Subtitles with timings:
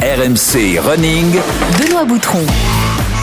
[0.00, 1.32] RMC Running.
[1.76, 2.46] Benoît Boutron.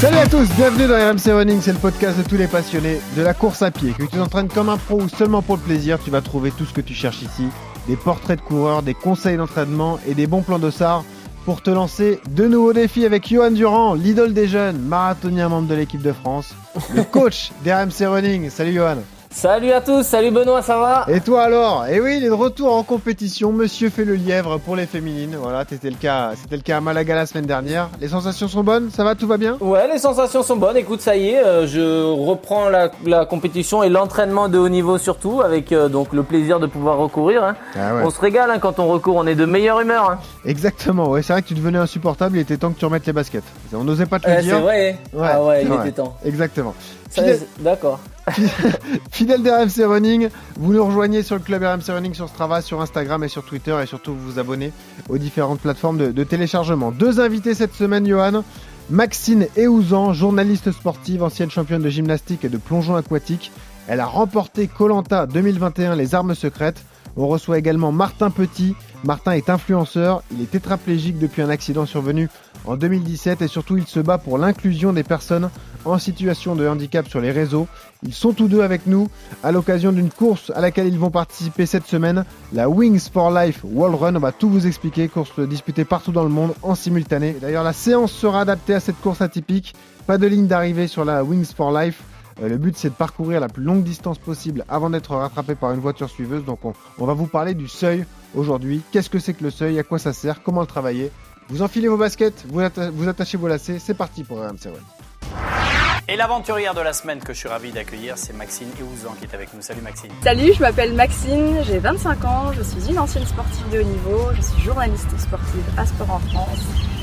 [0.02, 3.21] Salut à tous, bienvenue dans RMC Running, c'est le podcast de tous les passionnés de
[3.21, 3.94] la course à pied.
[3.98, 6.65] Que tu t'entraînes comme un pro ou seulement pour le plaisir, tu vas trouver tout
[6.65, 7.47] ce que tu cherches ici.
[7.88, 11.05] Des portraits de coureurs, des conseils d'entraînement et des bons plans d'ossard
[11.46, 15.76] pour te lancer de nouveaux défis avec Johan Durand, l'idole des jeunes, marathonien membre de
[15.76, 16.55] l'équipe de France,
[16.94, 18.50] le coach d'RMC Running.
[18.50, 18.98] Salut Johan.
[19.38, 21.05] Salut à tous, salut Benoît, ça va?
[21.09, 21.86] Et toi alors?
[21.88, 23.51] Et oui, il est de retour en compétition.
[23.51, 25.36] Monsieur fait le lièvre pour les féminines.
[25.38, 27.89] Voilà, c'était le cas, c'était le cas à Malaga la semaine dernière.
[28.00, 29.57] Les sensations sont bonnes, ça va, tout va bien?
[29.60, 30.77] Ouais, les sensations sont bonnes.
[30.77, 34.98] Écoute, ça y est, euh, je reprends la, la compétition et l'entraînement de haut niveau
[34.98, 37.44] surtout, avec euh, donc le plaisir de pouvoir recourir.
[37.44, 37.55] hein.
[37.76, 38.02] Ah ouais.
[38.05, 40.12] On se régale hein, quand on recourt, on est de meilleure humeur.
[40.12, 40.20] hein.
[40.46, 43.12] Exactement, ouais, c'est vrai que tu devenais insupportable, il était temps que tu remettes les
[43.13, 43.44] baskets.
[43.74, 44.55] On n'osait pas te le Ouais, dire.
[44.55, 44.98] c'est vrai.
[45.13, 45.90] Ouais, ah ouais, il vrai.
[45.90, 46.16] était temps.
[46.24, 46.74] Exactement.
[47.09, 48.00] Fidèle, D'accord.
[49.12, 53.23] fidèle d'RMC Running, vous nous rejoignez sur le club RMC Running sur Strava, sur Instagram
[53.23, 54.73] et sur Twitter et surtout vous vous abonnez
[55.10, 56.91] aux différentes plateformes de, de téléchargement.
[56.91, 58.44] Deux invités cette semaine, Johan.
[58.90, 63.52] Maxine Eouzan, journaliste sportive, ancienne championne de gymnastique et de plongeon aquatique.
[63.87, 66.83] Elle a remporté Colanta 2021 les armes secrètes.
[67.17, 68.75] On reçoit également Martin Petit.
[69.03, 72.30] Martin est influenceur, il est tétraplégique depuis un accident survenu
[72.67, 75.49] en 2017 et surtout il se bat pour l'inclusion des personnes
[75.85, 77.67] en situation de handicap sur les réseaux.
[78.03, 79.08] Ils sont tous deux avec nous
[79.44, 83.61] à l'occasion d'une course à laquelle ils vont participer cette semaine, la Wings for Life
[83.63, 84.16] World Run.
[84.16, 87.36] On va tout vous expliquer, course disputée partout dans le monde en simultané.
[87.39, 89.75] D'ailleurs, la séance sera adaptée à cette course atypique.
[90.08, 92.02] Pas de ligne d'arrivée sur la Wings for Life.
[92.41, 95.71] Euh, le but, c'est de parcourir la plus longue distance possible avant d'être rattrapé par
[95.71, 96.43] une voiture suiveuse.
[96.43, 98.05] Donc, on, on va vous parler du seuil
[98.36, 98.81] aujourd'hui.
[98.91, 99.80] Qu'est-ce que c'est que le seuil?
[99.80, 100.43] À quoi ça sert?
[100.43, 101.11] Comment le travailler?
[101.49, 103.79] Vous enfilez vos baskets, vous, atta- vous attachez vos lacets.
[103.79, 104.79] C'est parti pour RMC Run.
[106.07, 109.33] Et l'aventurière de la semaine que je suis ravi d'accueillir, c'est Maxine Eouzan qui est
[109.33, 109.61] avec nous.
[109.61, 110.11] Salut Maxine.
[110.23, 114.21] Salut, je m'appelle Maxine, j'ai 25 ans, je suis une ancienne sportive de haut niveau,
[114.35, 116.59] je suis journaliste sportive à Sport en France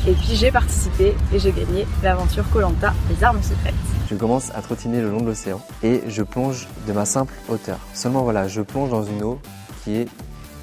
[0.06, 3.74] et puis j'ai participé et j'ai gagné l'aventure Colanta les armes secrètes.
[4.08, 7.78] Je commence à trottiner le long de l'océan et je plonge de ma simple hauteur.
[7.94, 9.40] Seulement voilà, je plonge dans une eau
[9.82, 10.08] qui est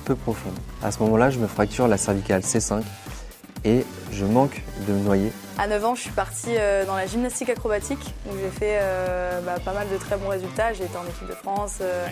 [0.05, 0.55] peu profonde.
[0.81, 2.83] À ce moment-là, je me fracture la cervicale C5
[3.65, 5.31] et je manque de me noyer.
[5.57, 9.41] À 9 ans, je suis partie euh, dans la gymnastique acrobatique où j'ai fait euh,
[9.41, 10.73] bah, pas mal de très bons résultats.
[10.73, 12.07] J'ai été en équipe de France, euh,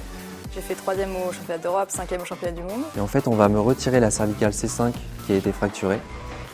[0.54, 2.84] j'ai fait 3 au championnat d'Europe, 5 au championnat du monde.
[2.98, 4.92] Et en fait, on va me retirer la cervicale C5
[5.26, 6.00] qui a été fracturée.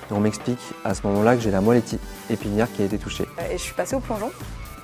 [0.10, 1.82] Et on m'explique à ce moment-là que j'ai la moelle
[2.30, 3.26] épinière qui a été touchée.
[3.50, 4.32] Et je suis passée au plongeon,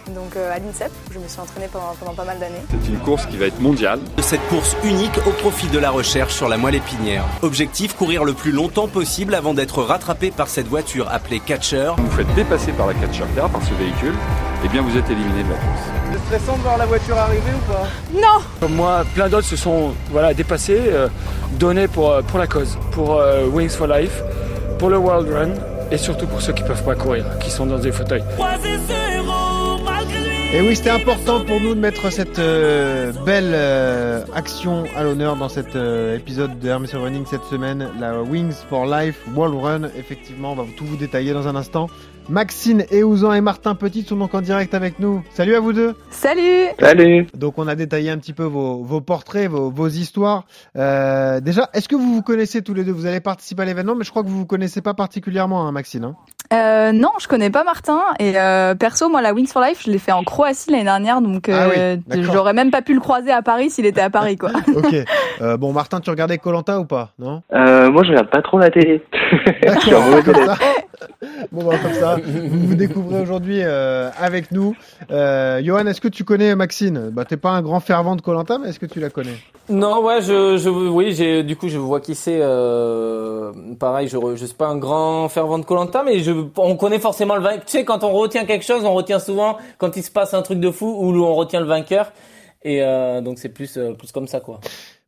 [0.08, 2.62] donc euh, à l'INSEP, où je me suis entraînée pendant, pendant pas mal d'années.
[2.70, 4.00] C'est une course qui va être mondiale.
[4.22, 7.24] Cette course unique au profit de la recherche sur la moelle épinière.
[7.42, 11.92] Objectif, courir le plus longtemps possible avant d'être rattrapé par cette voiture appelée Catcher.
[11.98, 14.16] Vous vous faites dépasser par la catcher car par ce véhicule,
[14.64, 15.82] et bien vous êtes éliminé de la course.
[16.12, 17.88] C'est stressant de voir la voiture arriver ou pas?
[18.60, 21.08] Comme moi, plein d'autres se sont voilà, dépassés, euh,
[21.60, 24.22] donnés pour, euh, pour la cause, pour euh, Wings for Life,
[24.78, 25.54] pour le World Run
[25.92, 28.24] et surtout pour ceux qui peuvent pas courir, qui sont dans des fauteuils.
[30.52, 35.36] Et oui, c'était important pour nous de mettre cette euh, belle euh, action à l'honneur
[35.36, 39.90] dans cet euh, épisode de RMC Running cette semaine, la Wings for Life World Run.
[39.96, 41.88] Effectivement, on va tout vous détailler dans un instant.
[42.28, 45.24] Maxine Eouzan et Martin Petit sont donc en direct avec nous.
[45.34, 45.96] Salut à vous deux.
[46.12, 50.44] Salut Salut Donc on a détaillé un petit peu vos, vos portraits, vos, vos histoires.
[50.78, 52.92] Euh, déjà, est-ce que vous vous connaissez tous les deux?
[52.92, 55.72] Vous allez participer à l'événement, mais je crois que vous vous connaissez pas particulièrement, hein,
[55.72, 56.04] Maxine.
[56.06, 56.16] hein
[56.54, 58.00] Euh, non, je connais pas Martin.
[58.20, 61.22] Et euh, perso, moi, la Wings for Life, je l'ai fait en Croatie l'année dernière,
[61.22, 64.38] donc Ah oui, j'aurais même pas pu le croiser à Paris s'il était à Paris,
[64.38, 64.52] quoi.
[64.76, 64.96] ok.
[65.42, 67.10] Euh, bon, Martin, tu regardais Colanta ou pas?
[67.18, 67.42] Non?
[67.54, 69.02] Euh, moi, je regarde pas trop la télé.
[69.64, 70.58] Je suis un D'accord.
[71.52, 74.76] Bon, bah, comme ça, vous vous découvrez aujourd'hui euh, avec nous.
[75.12, 77.10] Euh, Johan, est-ce que tu connais Maxine?
[77.12, 79.38] Bah, t'es pas un grand fervent de Colanta, mais est-ce que tu la connais?
[79.70, 82.40] Non, ouais, je, je, oui, j'ai, du coup, je vois qui c'est.
[82.42, 87.00] Euh, pareil, je, je suis pas un grand fervent de Colanta, mais je, on connaît
[87.00, 87.66] forcément le vainqueur.
[87.66, 90.42] Tu sais, quand on retient quelque chose, on retient souvent quand il se passe un
[90.42, 92.12] truc de fou ou on retient le vainqueur.
[92.62, 94.60] Et euh, donc c'est plus, euh, plus comme ça, quoi.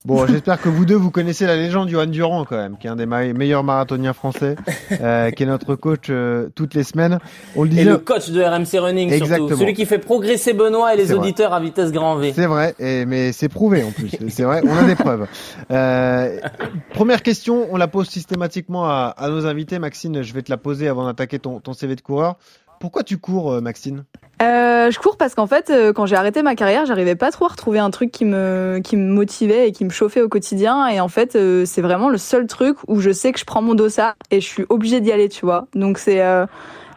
[0.03, 2.89] Bon, j'espère que vous deux, vous connaissez la légende Johan Durand quand même, qui est
[2.89, 4.55] un des ma- meilleurs marathoniens français,
[4.99, 7.19] euh, qui est notre coach euh, toutes les semaines.
[7.55, 7.83] On le Et disait.
[7.91, 9.47] le coach de RMC Running Exactement.
[9.49, 11.15] surtout, celui qui fait progresser Benoît et les vrai.
[11.15, 12.33] auditeurs à vitesse grand V.
[12.35, 14.09] C'est vrai, et, mais c'est prouvé en plus.
[14.29, 15.27] C'est vrai, on a des preuves.
[15.69, 16.39] Euh,
[16.93, 19.77] première question, on la pose systématiquement à, à nos invités.
[19.77, 22.37] Maxine, je vais te la poser avant d'attaquer ton, ton CV de coureur.
[22.81, 24.03] Pourquoi tu cours, euh, Maxine
[24.41, 27.45] Euh, je cours parce qu'en fait, euh, quand j'ai arrêté ma carrière, j'arrivais pas trop
[27.45, 30.87] à retrouver un truc qui me qui me motivait et qui me chauffait au quotidien.
[30.87, 33.61] Et en fait, euh, c'est vraiment le seul truc où je sais que je prends
[33.61, 35.67] mon dossard et je suis obligée d'y aller, tu vois.
[35.75, 36.21] Donc c'est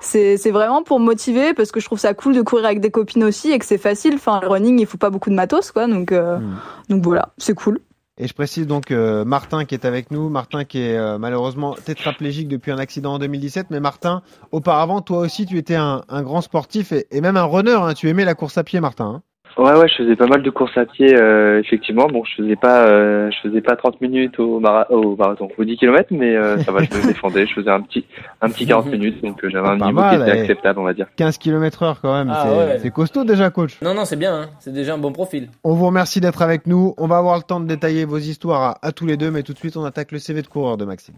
[0.00, 2.80] c'est c'est vraiment pour me motiver parce que je trouve ça cool de courir avec
[2.80, 4.14] des copines aussi et que c'est facile.
[4.14, 5.86] Enfin, le running, il faut pas beaucoup de matos, quoi.
[5.86, 6.54] Donc Hmm.
[6.88, 7.80] donc voilà, c'est cool.
[8.16, 11.74] Et je précise donc euh, Martin qui est avec nous, Martin qui est euh, malheureusement
[11.74, 13.68] tétraplégique depuis un accident en 2017.
[13.70, 14.22] Mais Martin,
[14.52, 17.72] auparavant, toi aussi, tu étais un, grand sportif et, et même un runner.
[17.74, 17.94] Hein.
[17.94, 19.06] Tu aimais la course à pied, Martin.
[19.06, 19.22] hein.
[19.56, 22.08] Ouais, ouais, je faisais pas mal de courses à pied, euh, effectivement.
[22.08, 25.64] Bon, je faisais pas, euh, je faisais pas 30 minutes au, mara au marathon, au
[25.64, 27.46] 10 km, mais euh, ça va, je me défendais.
[27.46, 28.04] Je faisais un petit,
[28.40, 30.40] un petit 40 minutes, donc euh, j'avais un Pas niveau mal, qui était eh.
[30.40, 31.06] acceptable, on va dire.
[31.16, 32.32] 15 km heure quand même.
[32.34, 32.78] Ah c'est ouais.
[32.82, 33.80] c'est costaud déjà, coach.
[33.80, 34.34] Non, non, c'est bien.
[34.34, 34.46] Hein.
[34.58, 35.48] C'est déjà un bon profil.
[35.62, 36.94] On vous remercie d'être avec nous.
[36.98, 39.44] On va avoir le temps de détailler vos histoires à, à tous les deux, mais
[39.44, 41.14] tout de suite, on attaque le CV de coureur de Maxime.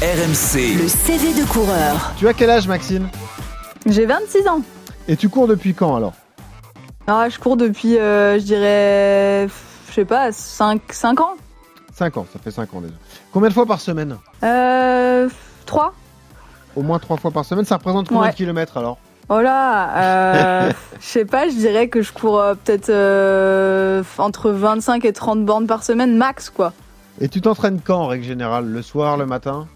[0.00, 2.12] RMC, Le CV de coureur.
[2.16, 3.08] Tu as quel âge, Maxime?
[3.84, 4.60] J'ai 26 ans.
[5.08, 6.12] Et tu cours depuis quand alors?
[7.10, 9.48] Ah, je cours depuis, euh, je dirais,
[9.88, 11.34] je sais pas, 5, 5 ans
[11.94, 12.92] 5 ans, ça fait 5 ans déjà.
[13.32, 15.28] Combien de fois par semaine Euh,
[15.66, 15.94] 3
[16.76, 17.64] Au moins 3 fois par semaine.
[17.64, 18.30] Ça représente combien Ouais.
[18.30, 18.98] de kilomètres alors?
[19.30, 19.96] Oh là,
[20.68, 25.12] euh, je sais pas, je dirais que je cours euh, peut-être euh, entre 25 et
[25.12, 26.72] 30 bornes par semaine max quoi.
[27.20, 28.66] Et tu t'entraînes quand en règle générale?
[28.66, 29.66] Le soir, le matin?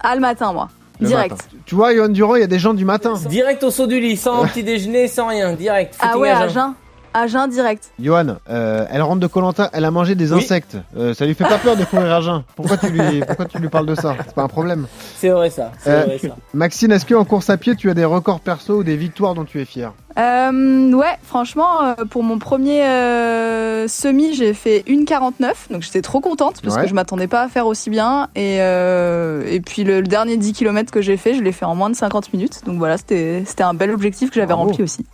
[0.00, 0.68] Ah le matin moi,
[1.04, 1.30] Le direct.
[1.32, 1.44] matin.
[1.66, 3.14] Tu vois, Johan Durand, il y a des gens du matin.
[3.28, 5.52] Direct au saut du lit, sans petit déjeuner, sans rien.
[5.52, 5.96] Direct.
[6.00, 6.74] Ah ouais, à à jeun.
[7.14, 7.92] À jeun direct.
[7.98, 10.38] Johan, euh, elle rentre de Colanta, elle a mangé des Oui.
[10.42, 10.76] insectes.
[10.96, 12.42] Euh, ça lui fait pas peur de courir à jeun.
[12.56, 14.14] Pourquoi tu lui, pourquoi tu lui parles de ça?
[14.26, 14.86] C'est pas un problème.
[15.16, 15.70] C'est vrai ça.
[15.86, 16.36] Euh, vrai ça.
[16.52, 19.44] Maxine, est-ce qu'en course à pied, tu as des records perso ou des victoires dont
[19.44, 19.92] tu es fier?
[20.18, 26.60] Euh, ouais, franchement, pour mon premier euh, semi, j'ai fait 1,49, donc j'étais trop contente
[26.62, 26.82] parce Ouais.
[26.82, 28.28] que je m'attendais pas à faire aussi bien.
[28.36, 31.64] Et, euh, et puis le, le dernier 10 km que j'ai fait, je l'ai fait
[31.64, 32.60] en moins de 50 minutes.
[32.64, 35.04] Donc voilà, c'était c'était un bel objectif que j'avais rempli aussi.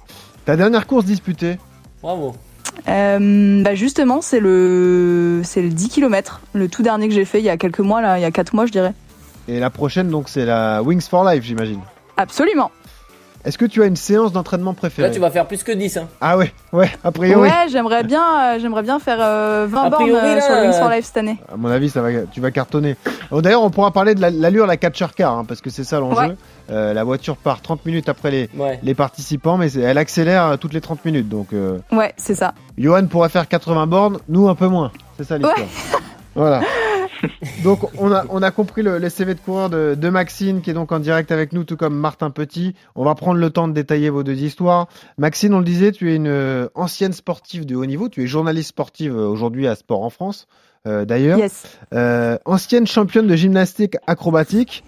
[0.45, 1.59] Ta dernière course disputée
[2.03, 2.35] Bravo.
[2.89, 7.39] Euh, bah justement, c'est le c'est le 10 km, le tout dernier que j'ai fait
[7.41, 8.95] il y a quelques mois là, il y a 4 mois je dirais.
[9.49, 11.81] et la prochaine, donc, c'est la Wings for Life, j'imagine.
[12.17, 12.71] Absolument.
[13.45, 15.97] Est-ce que tu as une séance d'entraînement préférée Là, tu vas faire plus que 10.
[15.97, 16.09] Hein.
[16.21, 17.41] Ah ouais, ouais, a priori.
[17.41, 20.61] Ouais, j'aimerais bien euh, j'aimerais bien faire euh, 20 A bornes euh, là, sur le
[20.63, 21.39] Wings for euh, Life cette année.
[21.51, 22.97] À mon avis, ça va, tu vas cartonner.
[23.31, 25.85] Oh, D'ailleurs, on pourra parler de la- l'allure, la catcher car, hein, parce que c'est
[25.85, 26.21] ça l'enjeu.
[26.21, 26.37] Ouais.
[26.71, 28.79] Euh, la voiture part 30 minutes après les, Ouais.
[28.83, 31.29] les participants, mais elle accélère toutes les 30 minutes.
[31.31, 32.53] Donc, euh, Ouais, c'est ça.
[32.77, 34.93] Johan pourrait faire 80 bornes, nous un peu moins.
[35.17, 35.67] C'est ça l'histoire.
[36.35, 36.61] Voilà.
[37.65, 40.71] Donc on a, on a compris le, le CV de coureur de, de Maxine qui
[40.71, 42.75] est donc en direct avec nous, tout comme Martin Petit.
[42.95, 44.89] On va prendre le temps de détailler vos deux histoires.
[45.19, 48.09] Maxine, on le disait, tu es une euh, ancienne sportive de haut niveau.
[48.09, 50.47] Tu es journaliste sportive euh, aujourd'hui à Sport en France,
[50.87, 51.39] euh, d'ailleurs.
[51.39, 51.65] Yes.
[51.93, 54.85] Euh, ancienne championne de gymnastique acrobatique,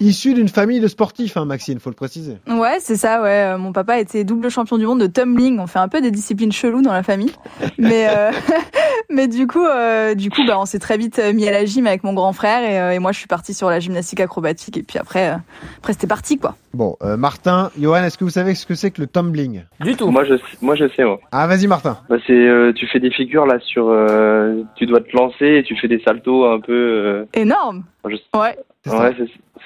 [0.00, 2.36] issue d'une famille de sportifs, hein, Maxine, faut le préciser.
[2.48, 3.52] Ouais, c'est ça, ouais.
[3.54, 5.58] Euh, Mon papa était double champion du monde de tumbling.
[5.58, 7.32] On fait un peu des disciplines cheloues dans la famille.
[7.78, 8.30] Mais, euh,
[9.10, 11.86] mais du coup, euh, du coup, bah, on s'est très vite mis à la gym
[11.86, 14.76] avec mon grand frère et, euh, et moi, je suis partie sur la gymnastique acrobatique.
[14.76, 15.36] Et puis après, euh,
[15.78, 16.56] après c'était parti, quoi.
[16.74, 19.62] Bon, euh, Martin, Johan, est-ce que vous savez ce que c'est que le tumbling?
[19.80, 20.10] Du tout.
[20.10, 21.20] Moi, je, moi, je sais, moi.
[21.32, 21.98] Ah, vas-y, Martin.
[22.10, 25.62] Bah, c'est, euh, tu fais des figures là sur, euh, tu dois te lancer et
[25.62, 26.72] tu fais des saltos un peu.
[26.74, 27.84] Euh, Énorme.
[28.08, 28.56] je- Ouais.
[28.84, 29.00] C'est ça.
[29.08, 29.16] ouais,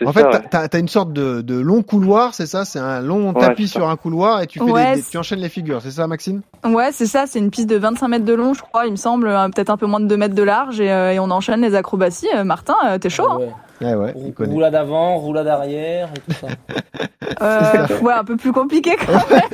[0.07, 0.21] En ça.
[0.21, 0.69] fait, ouais.
[0.69, 2.65] t'as- une sorte de, de long couloir, c'est ça?
[2.65, 5.11] C'est un long Ouais, tapis sur un couloir et tu, fais des- Ouais, des- c'est-
[5.11, 6.41] tu enchaînes les figures, c'est ça, Maxime?
[6.65, 7.25] Ouais, c'est ça.
[7.27, 9.71] C'est une piste de 25 mètres de long, je crois, il me semble, euh, peut-être
[9.71, 12.29] un peu moins de 2 mètres de large et, euh, et on enchaîne les acrobaties.
[12.35, 13.39] Euh, Martin, euh, t'es chaud, hein?
[13.81, 13.95] Ouais.
[13.95, 14.15] Ouais.
[14.47, 16.49] Roulade avant, roulade arrière et tout ça.
[17.43, 19.41] Euh, ouais, un peu plus compliqué quand même.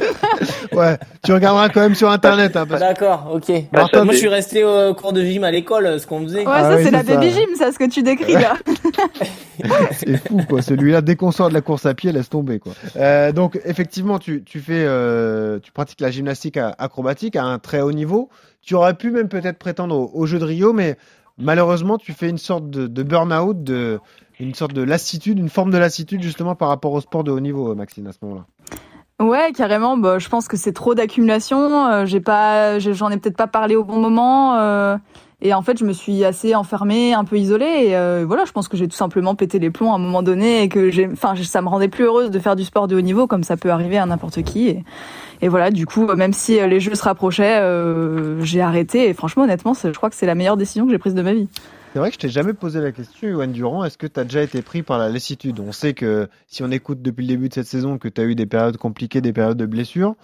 [0.73, 2.57] Ouais, tu regarderas quand même sur internet.
[2.57, 3.51] Hein, parce- D'accord, ok.
[3.73, 6.41] Martin, Moi, je suis resté au cours de gym à l'école, ce qu'on faisait.
[6.41, 7.15] Ouais, Ah ça, oui, c'est la c'est ça.
[7.15, 8.57] baby gym, ça, ce que tu décris là.
[9.93, 10.61] C'est fou, quoi.
[10.61, 12.73] Celui-là, dès qu'on sort de la course à pied, laisse tomber, quoi.
[12.97, 17.81] Euh, donc, effectivement, tu, tu fais, euh, tu pratiques la gymnastique acrobatique à un très
[17.81, 18.29] haut niveau.
[18.63, 20.97] Tu aurais pu même peut-être prétendre au, au jeu de Rio, mais
[21.39, 24.01] malheureusement, tu fais une sorte de, burn-out, de,
[24.41, 27.41] une sorte de lassitude, une forme de lassitude justement par rapport au sport de haut
[27.41, 28.45] niveau, Maxine, à ce moment-là.
[29.19, 29.97] Ouais, carrément.
[29.97, 31.87] Bah, je pense que c'est trop d'accumulation.
[31.87, 34.57] Euh, j'ai pas, j'en ai peut-être pas parlé au bon moment.
[34.57, 34.97] euh,
[35.43, 37.89] et en fait, je me suis assez enfermée, un peu isolée.
[37.89, 40.23] Et euh, voilà, je pense que j'ai tout simplement pété les plombs à un moment
[40.23, 42.97] donné et que j'ai, enfin, ça me rendait plus heureuse de faire du sport de
[42.97, 44.83] haut niveau, comme ça peut arriver à n'importe qui.
[45.43, 49.11] Et, voilà, du coup, même si euh, les jeux se rapprochaient, euh, j'ai arrêté.
[49.11, 51.35] Et franchement, honnêtement, je crois que c'est la meilleure décision que j'ai prise de ma
[51.35, 51.49] vie.
[51.93, 53.85] C'est vrai que je t'ai jamais posé la question, Yoann Durand.
[53.85, 55.61] Est-ce que tu as déjà été pris par la lassitude?
[55.61, 58.25] On sait que si on écoute depuis le début de cette saison que tu as
[58.25, 60.15] eu des périodes compliquées, des périodes de blessures.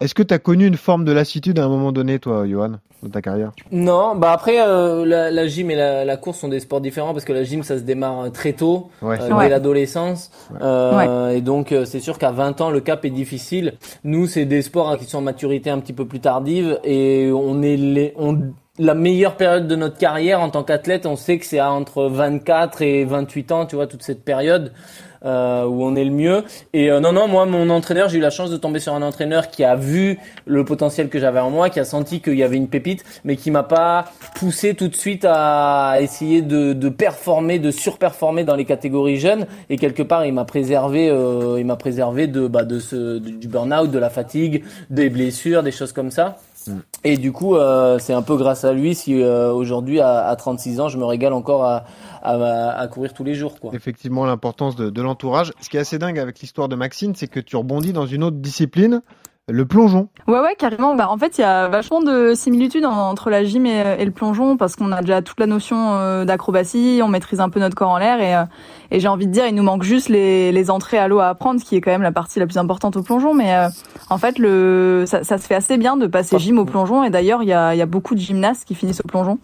[0.00, 2.72] Est-ce que tu as connu une forme de lassitude à un moment donné, toi, Johan,
[3.04, 3.52] dans ta carrière?
[3.70, 7.12] Non, bah après, euh, la, la gym et la, la course sont des sports différents
[7.12, 9.44] parce que la gym, ça se démarre euh, très tôt, Ouais, euh, Ouais.
[9.44, 10.30] dès l'adolescence.
[10.60, 13.74] Euh, Et donc, euh, c'est sûr qu'à 20 ans, le cap est difficile.
[14.02, 17.30] Nous, c'est des sports hein, qui sont en maturité un petit peu plus tardive et
[17.32, 18.38] on est les, on,
[18.80, 22.04] la meilleure période de notre carrière en tant qu'athlète, on sait que c'est à entre
[22.06, 24.72] 24 et 28 ans, tu vois, toute cette période.
[25.24, 26.44] Euh, où on est le mieux.
[26.72, 29.02] Et euh, non, non, moi, mon entraîneur, j'ai eu la chance de tomber sur un
[29.02, 32.42] entraîneur qui a vu le potentiel que j'avais en moi, qui a senti qu'il y
[32.42, 36.88] avait une pépite, mais qui m'a pas poussé tout de suite à essayer de, de
[36.88, 39.46] performer, de surperformer dans les catégories jeunes.
[39.70, 43.48] Et quelque part, il m'a préservé, euh, il m'a préservé de, bah, de ce, du
[43.48, 46.38] burn-out, de la fatigue, des blessures, des choses comme ça.
[46.66, 46.78] Mm.
[47.04, 50.36] Et du coup, euh, c'est un peu grâce à lui si euh, aujourd'hui, à, à
[50.36, 51.84] 36 ans, je me régale encore à,
[52.88, 53.54] courir tous les jours.
[53.72, 55.52] Effectivement, l'importance de, de l'entourage.
[55.60, 58.22] Ce qui est assez dingue avec l'histoire de Maxine, c'est que tu rebondis dans une
[58.22, 59.02] autre discipline,
[59.48, 60.08] le plongeon.
[60.28, 60.94] Ouais, ouais, carrément.
[60.94, 64.04] Bah, en fait, il y a vachement de similitudes en- entre la gym et, et
[64.04, 67.58] le plongeon parce qu'on a déjà toute la notion euh, d'acrobatie, on maîtrise un peu
[67.58, 68.44] notre corps en l'air et, euh,
[68.92, 71.26] et j'ai envie de dire, il nous manque juste les, les entrées à l'eau à
[71.28, 73.34] apprendre, ce qui est quand même la partie la plus importante au plongeon.
[73.34, 73.68] Mais euh,
[74.10, 77.10] en fait, le, ça, ça se fait assez bien de passer gym au plongeon et
[77.10, 79.38] d'ailleurs, il y a, il y a beaucoup de gymnastes qui finissent au plongeon.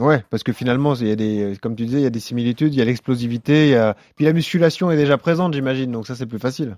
[0.00, 2.20] Ouais, parce que finalement, il y a des, comme tu disais, il y a des
[2.20, 3.96] similitudes, il y a l'explosivité, a...
[4.16, 6.76] puis la musculation est déjà présente, j'imagine, donc ça c'est plus facile.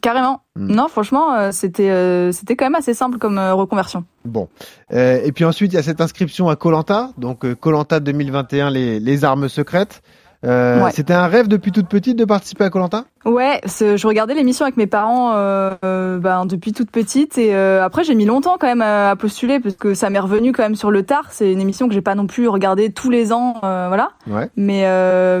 [0.00, 0.42] Carrément.
[0.56, 0.74] Mm.
[0.74, 4.04] Non, franchement, euh, c'était euh, c'était quand même assez simple comme euh, reconversion.
[4.24, 4.48] Bon.
[4.90, 9.24] Et puis ensuite, il y a cette inscription à Colanta, donc Colanta 2021, les, les
[9.24, 10.02] armes secrètes.
[10.44, 10.90] Euh, Ouais.
[10.92, 14.76] C'était un rêve depuis toute petite de participer à Colanta Ouais, je regardais l'émission avec
[14.76, 18.82] mes parents euh, ben, depuis toute petite et euh, après j'ai mis longtemps quand même
[18.82, 21.26] à, à postuler parce que ça m'est revenu quand même sur le tard.
[21.30, 24.10] C'est une émission que j'ai pas non plus regardée tous les ans, voilà.
[24.26, 24.50] Ouais.
[24.56, 24.84] Mais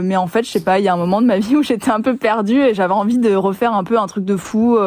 [0.00, 1.62] mais en fait, je sais pas, il y a un moment de ma vie où
[1.62, 4.78] j'étais un peu perdue et j'avais envie de refaire un peu un truc de fou.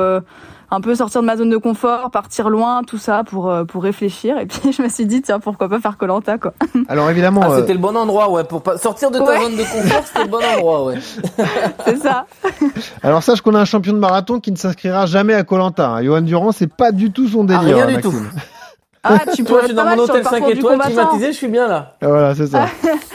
[0.69, 3.83] Un peu sortir de ma zone de confort, partir loin, tout ça pour euh, pour
[3.83, 4.37] réfléchir.
[4.37, 6.53] Et puis je me suis dit tiens pourquoi pas faire Colanta quoi.
[6.89, 9.41] Alors évidemment, Ah, euh, c'était le bon endroit, ouais, pour pas sortir de ta Ouais.
[9.41, 10.95] zone de confort, c'était le bon endroit, ouais.
[11.85, 12.25] C'est ça.
[13.03, 15.89] alors sache qu'on a un champion de marathon qui ne s'inscrira jamais à Colanta.
[15.89, 16.03] Hein.
[16.03, 17.75] Johan Durand, c'est pas du tout son Ah, délire.
[17.75, 18.11] rien hein, du Maxime.
[18.11, 18.39] tout.
[19.03, 21.47] Ah tu Toi, je suis dans mon hôtel 5 parcours du étoiles, climatisé, je suis
[21.47, 21.95] bien là.
[22.01, 22.67] Ah, Voilà, c'est ça.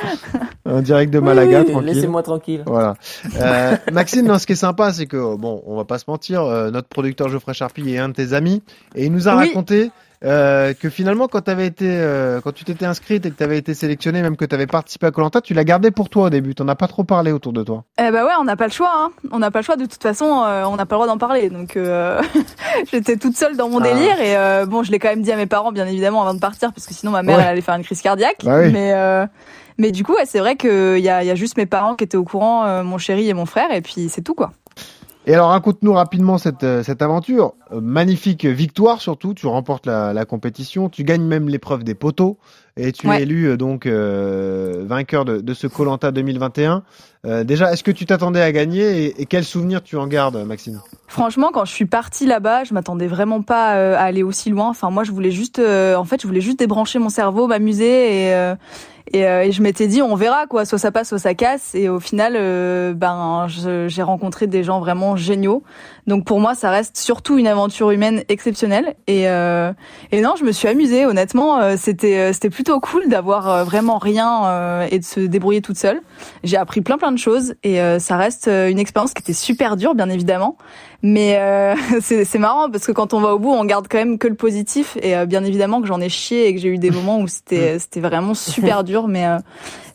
[0.65, 1.87] en direct de Malaga, Oui, tranquille.
[1.95, 2.63] Laissez-moi tranquille.
[2.67, 2.95] Voilà.
[3.41, 6.43] Euh, Maxime, non, ce qui est sympa, c'est que bon, on va pas se mentir,
[6.43, 8.63] euh, notre producteur Geoffrey Charpie est un de tes amis
[8.95, 9.49] et il nous a Oui.
[9.49, 9.91] raconté
[10.25, 13.75] euh, que finalement, quand été, euh, quand tu t'étais inscrite et que tu avais été
[13.75, 16.55] sélectionné, même que tu avais participé à Colanta, tu l'as gardé pour toi au début.
[16.55, 17.85] T'en as pas trop parlé autour de toi.
[17.99, 18.93] Eh ben ouais, on n'a pas le choix.
[18.95, 19.11] Hein.
[19.31, 19.77] On n'a pas le choix.
[19.77, 21.51] De toute façon, euh, on n'a pas le droit d'en parler.
[21.51, 22.21] Donc euh,
[22.93, 23.93] j'étais toute seule dans mon Ah.
[23.93, 26.35] délire et euh, bon, je l'ai quand même dit à mes parents, bien évidemment, avant
[26.35, 27.43] de partir, parce que sinon ma mère Ouais.
[27.43, 28.39] elle allait faire une crise cardiaque.
[28.45, 28.71] Bah oui.
[28.73, 29.27] Mais euh,
[29.79, 32.05] mais du coup, ouais, c'est vrai qu'il y a, y a juste mes parents qui
[32.05, 34.53] étaient au courant, mon chéri et mon frère, et puis c'est tout quoi.
[35.27, 37.55] Et alors, raconte-nous rapidement cette, euh, cette aventure.
[37.73, 39.35] Euh, magnifique victoire surtout.
[39.35, 40.89] Tu remportes la, la compétition.
[40.89, 42.39] Tu gagnes même l'épreuve des poteaux.
[42.77, 43.19] Et tu Ouais.
[43.19, 46.83] es élu euh, donc euh, vainqueur de, de ce Colanta 2021.
[47.25, 50.45] Euh, déjà, est-ce que tu t'attendais à gagner et, et quel souvenir tu en gardes,
[50.45, 50.81] Maxime?
[51.07, 54.71] Franchement, quand je suis partie là-bas, je m'attendais vraiment pas à aller aussi loin.
[54.71, 58.25] Enfin, moi, je voulais juste, euh, en fait, je voulais juste débrancher mon cerveau, m'amuser
[58.27, 58.55] et euh,
[59.13, 61.75] et, euh, je m'étais dit, on verra quoi, soit ça passe, soit ça casse.
[61.75, 65.63] Et au final, euh, ben, j'ai rencontré des gens vraiment géniaux.
[66.07, 68.95] Donc pour moi, ça reste surtout une aventure humaine exceptionnelle.
[69.07, 69.73] Et euh,
[70.11, 71.07] et non, je me suis amusée.
[71.07, 75.63] Honnêtement, euh, c'était euh, c'était plutôt cool d'avoir euh, vraiment rien et de se débrouiller
[75.63, 76.01] toute seule.
[76.43, 79.95] J'ai appris plein plein de choses et ça reste une expérience qui était super dure,
[79.95, 80.57] bien évidemment.
[81.03, 84.19] Mais euh, c'est marrant parce que quand on va au bout, on garde quand même
[84.19, 84.97] que le positif.
[85.03, 87.29] Et euh, bien évidemment que j'en ai chié et que j'ai eu des moments où
[87.29, 89.09] c'était c'était vraiment super dur.
[89.09, 89.39] Mais euh,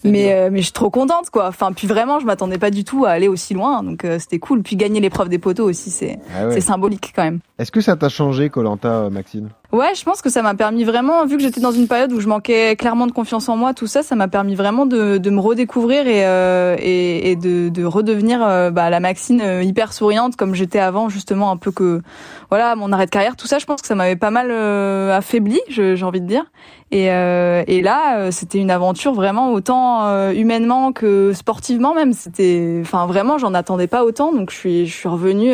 [0.03, 1.47] mais euh, mais je suis trop contente quoi.
[1.47, 3.83] Enfin puis vraiment, je m'attendais pas du tout à aller aussi loin.
[3.83, 4.61] Donc euh, c'était cool.
[4.63, 6.53] Puis gagner l'épreuve des poteaux aussi, c'est Ah ouais.
[6.53, 7.39] c'est symbolique quand même.
[7.57, 9.49] Est-ce que ça t'a changé, Colanta, Maxime?
[9.77, 12.19] Ouais, je pense que ça m'a permis vraiment, vu que j'étais dans une période où
[12.19, 15.29] je manquais clairement de confiance en moi, tout ça, ça m'a permis vraiment de, de
[15.29, 19.93] me redécouvrir et, euh, et, et de, de redevenir euh, bah, la Maxine euh, hyper
[19.93, 22.01] souriante comme j'étais avant, justement un peu que
[22.49, 25.15] voilà mon arrêt de carrière, tout ça, je pense que ça m'avait pas mal euh,
[25.15, 26.45] affaibli, j'ai envie de dire.
[26.89, 32.13] Et, euh, et là, c'était une aventure vraiment autant humainement que sportivement même.
[32.13, 35.53] C'était, enfin vraiment, j'en attendais pas autant, donc je suis, je suis revenue.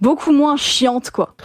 [0.00, 1.34] Beaucoup moins chiante quoi.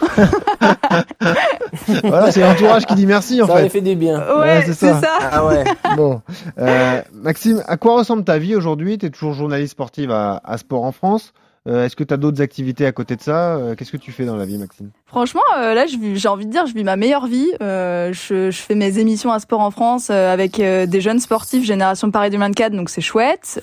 [2.04, 3.78] Voilà, c'est l'entourage qui dit merci en Ça avait fait.
[3.78, 4.18] fait du bien.
[4.38, 5.00] Ouais, c'est ça.
[5.00, 5.08] ça.
[5.30, 5.64] Ah ouais.
[5.96, 6.20] Bon,
[6.58, 8.98] Euh, Maxime, à quoi ressemble ta vie aujourd'hui?
[8.98, 11.32] Tu es toujours journaliste sportive à, à Sport en France.
[11.68, 13.56] Euh, Est-ce que tu as d'autres activités à côté de ça?
[13.56, 14.90] Euh, Qu'est-ce que tu fais dans la vie, Maxime?
[15.04, 17.48] Franchement, euh, là, j'ai envie de dire, je vis ma meilleure vie.
[17.60, 22.72] Je, fais mes émissions à Sport en France avec des jeunes sportifs Génération Paris 2024,
[22.72, 23.60] donc c'est chouette.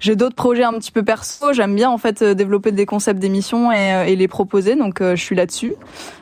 [0.00, 1.52] J'ai d'autres projets un petit peu perso.
[1.52, 5.36] J'aime bien en fait développer des concepts d'émissions et, et les proposer, donc je suis
[5.36, 5.74] là-dessus.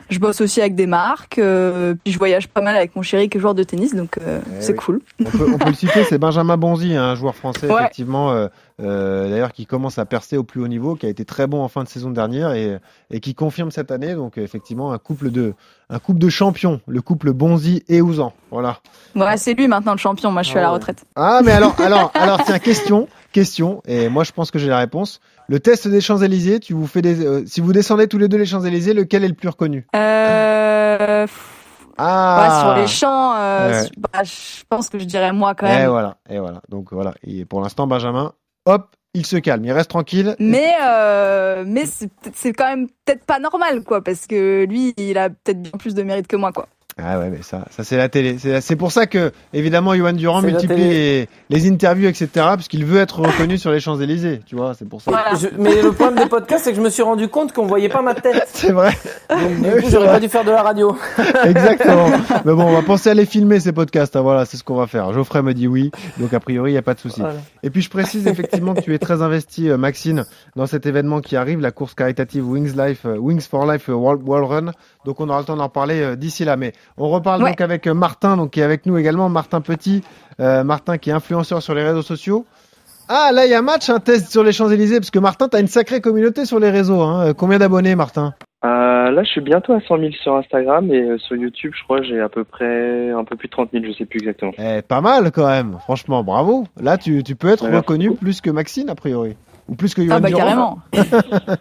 [0.09, 3.27] Je bosse aussi avec des marques, euh, puis je voyage pas mal avec mon chéri
[3.29, 4.77] qui est joueur de tennis, donc euh, Eh c'est oui.
[4.77, 5.01] cool.
[5.19, 7.81] on peut, on peut le citer, c'est Benjamin Bonzi, un joueur français, Ouais.
[7.81, 8.47] effectivement, euh,
[8.81, 11.61] euh, d'ailleurs, qui commence à percer au plus haut niveau, qui a été très bon
[11.63, 12.77] en fin de saison dernière et,
[13.09, 14.13] et qui confirme cette année.
[14.15, 15.53] Donc, effectivement, un couple de,
[15.89, 18.33] un couple de champions, le couple Bonzi et Ouzan.
[18.51, 18.79] Voilà.
[19.15, 20.29] Ouais, c'est lui maintenant le champion.
[20.31, 20.73] Moi, je suis Ah à la ouais.
[20.75, 21.05] retraite.
[21.15, 24.77] Ah, mais alors, alors, alors, tiens, question, question, et moi, je pense que j'ai la
[24.79, 25.19] réponse.
[25.47, 28.37] Le test des Champs-Élysées, tu vous fais des, euh, si vous descendez tous les deux
[28.37, 29.85] les Champs-Élysées, lequel est le plus reconnu?
[29.95, 31.27] Euh,
[31.97, 33.89] Ah sur les champs, euh, Ouais.
[33.97, 35.89] bah, je pense que je dirais moi quand Et même.
[35.89, 36.61] voilà, et voilà.
[36.69, 37.13] Donc voilà.
[37.23, 38.33] Et pour l'instant, Benjamin,
[38.65, 40.35] hop, il se calme, il reste tranquille.
[40.39, 45.29] Mais euh, mais c'est quand même peut-être pas normal quoi, parce que lui, il a
[45.29, 46.67] peut-être bien plus de mérite que moi quoi.
[46.97, 48.37] Ah ouais, mais ça, ça c'est la télé.
[48.39, 52.85] C'est c'est pour ça que, évidemment, Johan Durand multiplie les, les interviews, etc., parce qu'il
[52.85, 54.39] veut être reconnu sur les Champs-Élysées.
[54.45, 55.11] Tu vois, c'est pour ça.
[55.11, 55.35] Voilà.
[55.35, 57.89] Je- mais le problème des podcasts, c'est que je me suis rendu compte qu'on voyait
[57.89, 58.47] pas ma tête.
[58.53, 58.91] C'est vrai.
[59.29, 60.95] Donc du coup, j'aurais pas dû faire de la radio.
[61.43, 62.07] Exactement.
[62.45, 64.15] Mais bon, on va penser à les filmer, ces podcasts.
[64.15, 64.21] hein.
[64.21, 65.11] Voilà, c'est ce qu'on va faire.
[65.11, 65.91] Geoffrey me dit oui.
[66.17, 67.19] Donc, a priori, il n'y a pas de souci.
[67.19, 67.35] Voilà.
[67.61, 70.23] Et puis, je précise effectivement que tu es très investi, euh, Maxine,
[70.55, 73.93] dans cet événement qui arrive, la course caritative Wings Life, euh, Wings for Life euh,
[73.93, 74.71] World, World Run.
[75.05, 76.57] Donc, on aura le temps d'en reparler euh, d'ici là.
[76.57, 77.51] Mais on reparle Ouais.
[77.51, 80.03] donc avec euh, Martin, donc qui est avec nous également, Martin Petit,
[80.41, 82.45] euh, Martin qui est influenceur sur les réseaux sociaux.
[83.07, 85.47] Ah, là, il y a un match, un test sur les Champs-Élysées, parce que Martin,
[85.47, 87.01] tu as une sacrée communauté sur les réseaux.
[87.03, 87.33] Hein.
[87.37, 88.33] Combien d'abonnés, Martin?
[88.65, 91.83] Euh, là, je suis bientôt à 100 000 sur Instagram et euh, sur YouTube, je
[91.83, 94.53] crois, j'ai à peu près un peu plus de 30 000, je sais plus exactement.
[94.57, 96.63] Eh, pas mal quand même, franchement, bravo.
[96.81, 99.35] Là, tu, tu peux être Ouais, merci reconnu plus que Maxine, a priori.
[99.69, 100.39] Ou plus que Johan Ah bah Durand.
[100.39, 100.79] carrément.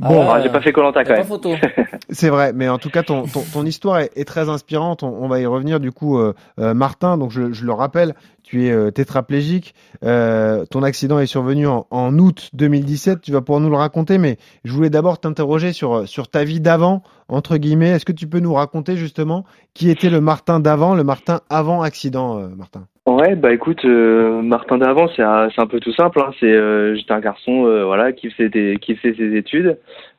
[0.00, 1.26] Bon, Ah, j'ai pas fait Colanta quand pas même.
[1.26, 1.54] photo.
[2.10, 5.02] c'est vrai, mais en tout cas, ton, ton, ton histoire est, est très inspirante.
[5.02, 7.16] On, on va y revenir du coup, euh, euh, Martin.
[7.18, 9.74] Donc, je, je le rappelle, tu es euh, tétraplégique.
[10.02, 13.20] Euh, ton accident est survenu en, en août 2017.
[13.20, 16.60] Tu vas pouvoir nous le raconter, mais je voulais d'abord t'interroger sur, sur ta vie
[16.60, 17.90] d'avant, entre guillemets.
[17.90, 21.82] Est-ce que tu peux nous raconter justement qui était le Martin d'avant, le Martin avant
[21.82, 22.86] accident, euh, Martin?
[23.06, 26.20] Ouais, bah écoute, euh, Martin d'avant, c'est un, un peu tout simple.
[26.20, 26.30] Hein.
[26.40, 29.78] C'est, euh, j'étais un garçon, euh, voilà, qui faisait des, qui faisait ses études.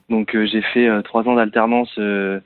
[0.09, 2.39] Donc euh, j'ai fait euh, trois ans d'alternance euh,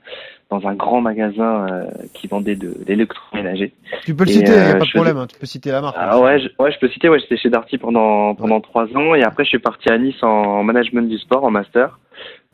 [0.48, 3.74] dans un grand magasin euh, qui vendait de l'électroménager.
[4.06, 5.18] Tu peux le Et, citer, n'y a pas de problème.
[5.18, 5.96] hein, tu peux citer la marque.
[5.98, 7.10] Ah ouais, je, ouais, je peux citer.
[7.10, 10.22] Ouais, j'étais chez Darty pendant pendant trois ans et après je suis parti à Nice
[10.22, 11.98] en, en management du sport en master.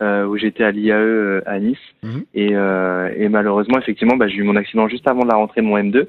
[0.01, 2.23] Euh, où j'étais à l'IAE à Nice Mhm.
[2.35, 5.61] et, euh, et malheureusement effectivement bah, j'ai eu mon accident juste avant de la rentrée
[5.61, 6.05] de mon M2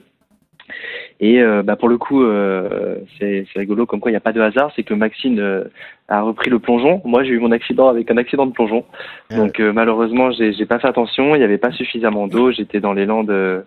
[1.20, 4.32] et euh, bah, pour le coup euh, c'est rigolo comme quoi il n'y a pas
[4.32, 5.64] de hasard c'est que Maxine euh,
[6.08, 7.02] a repris le plongeon.
[7.04, 8.84] Moi j'ai eu mon accident avec un accident de plongeon.
[9.30, 11.34] Ah donc euh, malheureusement j'ai pas fait attention.
[11.34, 12.50] Il n'y avait pas suffisamment d'eau.
[12.52, 13.64] J'étais dans les Landes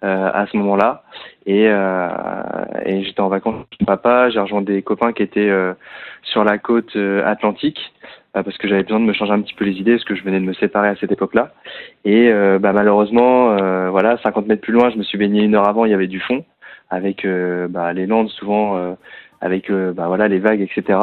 [0.00, 1.02] à ce moment-là.
[1.48, 2.08] Et, euh,
[2.84, 4.28] et j'étais en vacances avec mon papa.
[4.28, 5.72] J'ai rejoint des copains qui étaient euh,
[6.22, 7.80] sur la côte euh, atlantique
[8.42, 10.22] parce que j'avais besoin de me changer un petit peu les idées parce que je
[10.22, 11.52] venais de me séparer à cette époque-là.
[12.04, 15.54] Et euh, bah, malheureusement euh, voilà 50 mètres plus loin je me suis baigné une
[15.54, 16.44] heure avant il y avait du fond
[16.90, 18.96] avec euh, bah, les landes souvent
[19.40, 20.98] avec bah, voilà les vagues etc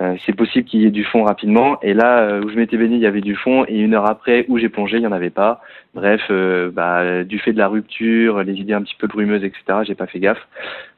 [0.00, 1.80] Euh, c'est possible qu'il y ait du fond rapidement.
[1.82, 3.64] Et là euh, où je m'étais baigné il y avait du fond.
[3.68, 5.60] Et une heure après où j'ai plongé il y en avait pas.
[5.94, 9.80] Bref euh, bah, du fait de la rupture les idées un petit peu brumeuses etc
[9.86, 10.46] j'ai pas fait gaffe.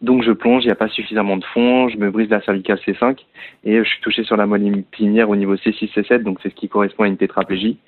[0.02, 0.62] Donc je plonge.
[0.64, 1.88] Il n'y a pas suffisamment de fond.
[1.88, 3.16] Je me brise la cervicale C5
[3.64, 6.54] et je suis touché sur la moelle épinière au niveau C6 C7 donc c'est ce
[6.54, 7.78] qui correspond à une tétraplégie.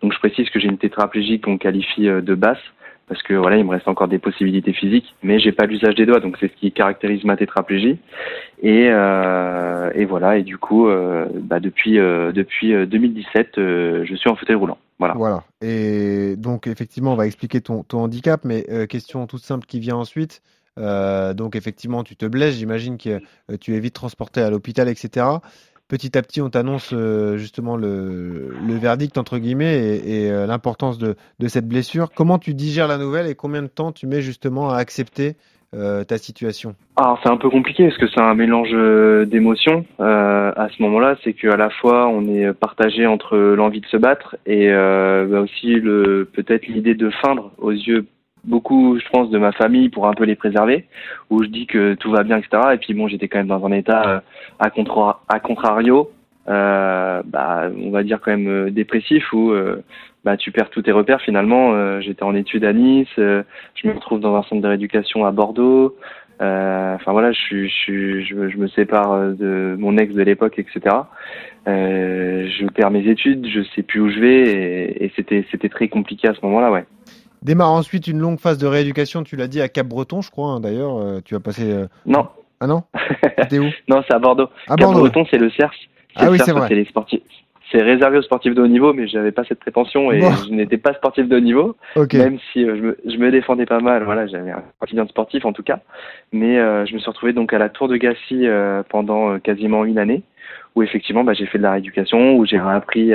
[0.00, 2.62] Donc je précise que j'ai une tétraplégie qu'on qualifie euh, de basse
[3.08, 6.06] parce que voilà, il me reste encore des possibilités physiques, mais j'ai pas l'usage des
[6.06, 7.98] doigts, donc c'est ce qui caractérise ma tétraplégie.
[8.62, 14.14] Et, euh, voilà, et du coup, euh, bah depuis euh, depuis euh, 2017, euh, je
[14.14, 14.78] suis en fauteuil roulant.
[14.98, 15.14] Voilà.
[15.14, 15.42] Voilà.
[15.62, 20.42] Et donc, effectivement, on va expliquer ton, handicap, mais question toute simple qui vient ensuite.
[20.76, 23.20] Donc, effectivement, tu te blesses, j'imagine que
[23.56, 25.26] tu es vite transporté à l'hôpital, etc.
[25.88, 31.16] Petit à petit, on t'annonce euh, justement le, verdict, entre guillemets, et, euh, l'importance de,
[31.48, 32.08] cette blessure.
[32.14, 35.36] Comment tu digères la nouvelle et combien de temps tu mets justement à accepter
[35.74, 36.74] euh, ta situation?
[36.96, 38.70] Alors c'est un peu compliqué parce que c'est un mélange
[39.28, 39.84] d'émotions.
[39.98, 44.36] À ce moment-là, c'est qu'à la fois on est partagé entre l'envie de se battre
[44.46, 45.78] et bah aussi
[46.32, 48.06] peut-être l'idée de feindre aux yeux
[48.44, 50.86] beaucoup, je pense, de ma famille pour un peu les préserver,
[51.30, 52.62] où je dis que tout va bien, etc.
[52.74, 54.20] Et puis bon, j'étais quand même dans un état euh,
[54.58, 56.10] à, contra à contrario,
[56.48, 59.82] euh, bah, on va dire quand même euh, dépressif, où euh,
[60.24, 61.72] bah, tu perds tous tes repères finalement.
[61.74, 63.42] Euh, j'étais en études à Nice, euh,
[63.74, 65.96] je me retrouve dans un centre de rééducation à Bordeaux.
[66.40, 70.96] Enfin voilà, je, suis, je, je, me sépare de mon ex de l'époque, etc.
[71.66, 75.86] Je perds mes études, je sais plus où je vais, et, et c'était c'était très
[75.86, 76.84] compliqué à ce moment-là, ouais.
[77.42, 80.60] Démarre ensuite une longue phase de rééducation, tu l'as dit, à Cap-Breton, je crois, hein,
[80.60, 80.96] d'ailleurs.
[80.98, 81.70] euh, tu as passé.
[81.72, 82.28] euh, Non,
[82.60, 82.84] Ah non
[83.38, 84.48] C'était où non, c'est à Bordeaux.
[84.68, 85.02] À Bordeaux.
[85.04, 85.72] Cap-Breton, c'est le CERS.
[86.16, 86.68] Ah oui, c'est vrai.
[86.68, 87.22] C'est les sportifs.
[87.72, 90.30] C'est réservé aux sportifs de haut niveau, mais j'avais pas cette prétention et Bon.
[90.46, 91.74] je n'étais pas sportif de haut niveau,
[92.18, 94.04] même si euh, je, me, je me défendais pas mal.
[94.04, 95.80] Voilà, j'avais un quotidien de sportif en tout cas,
[96.32, 98.44] mais euh, je me suis retrouvé donc à la Tour de Gassy
[98.90, 100.22] pendant quasiment une année,
[100.76, 103.12] où effectivement bah, j'ai fait de la rééducation, où j'ai appris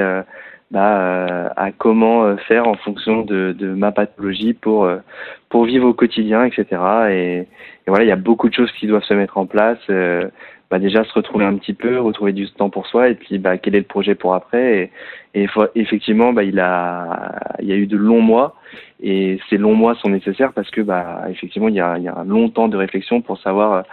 [0.72, 4.98] bah, euh, à comment euh, faire en fonction de, de ma pathologie pour euh,
[5.50, 6.66] pour vivre au quotidien, etc.
[7.10, 7.48] Et, et
[7.88, 9.80] voilà, il y a beaucoup de choses qui doivent se mettre en place.
[9.90, 10.28] euh,
[10.70, 13.58] bah, déjà se retrouver un petit peu, retrouver du temps pour soi, et puis bah,
[13.58, 14.92] quel est le projet pour après.
[15.34, 18.56] Et, et effectivement, bah, il a, il y a eu de longs mois,
[19.02, 22.10] et ces longs mois sont nécessaires parce que bah, effectivement, il y a, il y
[22.10, 23.84] a un long temps de réflexion pour savoir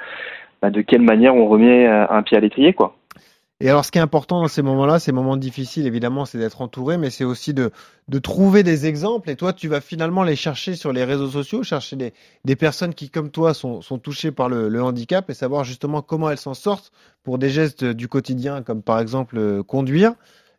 [0.60, 2.96] bah, de quelle manière on remet un pied à l'étrier, quoi.
[3.60, 6.60] Et alors, ce qui est important dans ces moments-là, ces moments difficiles, évidemment, c'est d'être
[6.60, 7.70] entouré, mais c'est aussi de,
[8.08, 9.30] de trouver des exemples.
[9.30, 12.14] Et toi, tu vas finalement les chercher sur les réseaux sociaux, chercher des,
[12.44, 16.02] des personnes qui, comme toi, sont, sont touchées par le, le, handicap et savoir justement
[16.02, 16.90] comment elles s'en sortent
[17.22, 20.14] pour des gestes du quotidien, comme par exemple euh, conduire.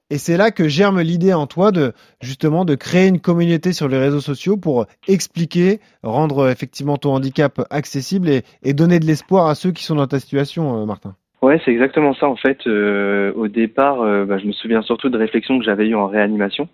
[0.09, 3.89] Et c'est là que germe l'idée en toi de justement de créer une communauté sur
[3.89, 9.47] les réseaux sociaux pour expliquer, rendre effectivement ton handicap accessible et, et donner de l'espoir
[9.47, 11.15] à ceux qui sont dans ta situation, euh, Martin.
[11.45, 12.65] Ouais, c'est exactement ça en fait.
[12.65, 16.07] Euh, au départ, euh, bah, je me souviens surtout de réflexions que j'avais eues en
[16.07, 16.67] réanimation,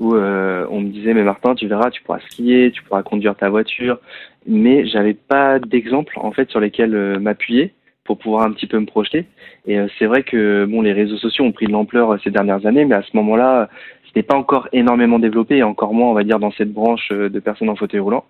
[0.00, 3.36] où euh, on me disait mais Martin, tu verras, tu pourras skier, tu pourras conduire
[3.36, 4.00] ta voiture,
[4.44, 7.72] mais j'avais pas d'exemple en fait sur lesquels m'appuyer
[8.06, 9.26] pour pouvoir un petit peu me projeter.
[9.66, 12.84] Et c'est vrai que bon, les réseaux sociaux ont pris de l'ampleur ces dernières années,
[12.84, 13.68] mais à ce moment-là,
[14.06, 17.38] c'était pas encore énormément développé, et encore moins, on va dire, dans cette branche de
[17.40, 18.24] personnes en fauteuil roulant.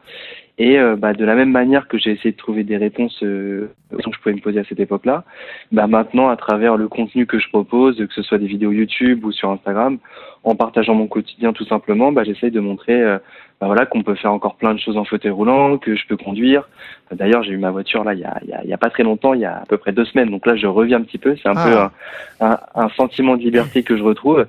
[0.58, 3.70] Et euh, bah, de la même manière que j'ai essayé de trouver des réponses euh,
[3.90, 5.24] que je pouvais me poser à cette époque-là,
[5.70, 9.24] bah, maintenant, à travers le contenu que je propose, que ce soit des vidéos YouTube
[9.24, 9.98] ou sur Instagram,
[10.44, 13.18] en partageant mon quotidien tout simplement, bah, j'essaye de montrer euh,
[13.60, 16.16] bah, voilà, qu'on peut faire encore plein de choses en fauteuil roulant, que je peux
[16.16, 16.68] conduire.
[17.10, 18.78] D'ailleurs, j'ai eu ma voiture là il y a, il y, a, il y a
[18.78, 20.30] pas très longtemps, il y a à peu près deux semaines.
[20.30, 21.36] Donc là, je reviens un petit peu.
[21.42, 21.92] C'est un peu ah.
[22.40, 24.46] un, un, un, sentiment de liberté que je retrouve.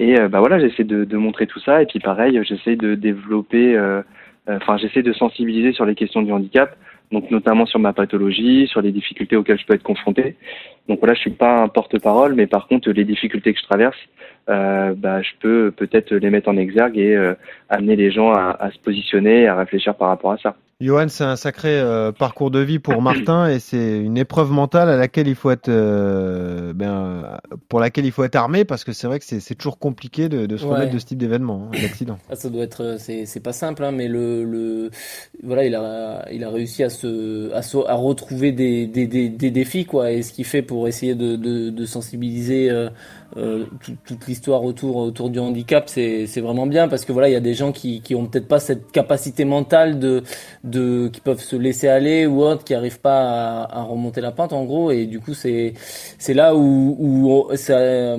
[0.00, 1.82] Et bah voilà, j'essaie de, de, montrer tout ça.
[1.82, 3.76] Et puis pareil, j'essaie de développer
[4.48, 6.76] euh, enfin, j'essaie de sensibiliser sur les questions du handicap,
[7.12, 10.36] donc notamment sur ma pathologie, sur les difficultés auxquelles je peux être confronté.
[10.88, 13.96] Donc voilà, je suis pas un porte-parole, mais par contre, les difficultés que je traverse,
[14.48, 17.34] euh, bah, je peux peut-être les mettre en exergue et euh,
[17.68, 20.56] amener les gens à, à, se positionner, à réfléchir par rapport à ça.
[20.80, 24.88] Johan, c'est un sacré euh, parcours de vie pour Martin et c'est une épreuve mentale
[24.88, 28.92] à laquelle il faut être, euh, ben, pour laquelle il faut être armé parce que
[28.92, 30.74] c'est vrai que c'est toujours compliqué de, de se ouais.
[30.74, 32.16] remettre de ce type d'événement, hein, d'accident.
[32.30, 34.92] Ah, ça doit être, euh, c'est pas simple, hein, mais le, le,
[35.42, 39.28] voilà, il a, il a réussi à se, à, se, à retrouver des, des, des,
[39.30, 42.70] des, défis quoi, et ce qu'il fait pour essayer de, de, de sensibiliser.
[42.70, 42.88] Euh,
[43.36, 47.32] euh, toute, toute l'histoire autour autour du handicap, c'est vraiment bien parce que voilà, il
[47.32, 50.22] y a des gens qui qui ont peut-être pas cette capacité mentale de
[50.68, 54.32] de qui peuvent se laisser aller ou autres, qui arrivent pas à, à remonter la
[54.32, 58.16] pente en gros, et du coup c'est c'est là où où ça, euh,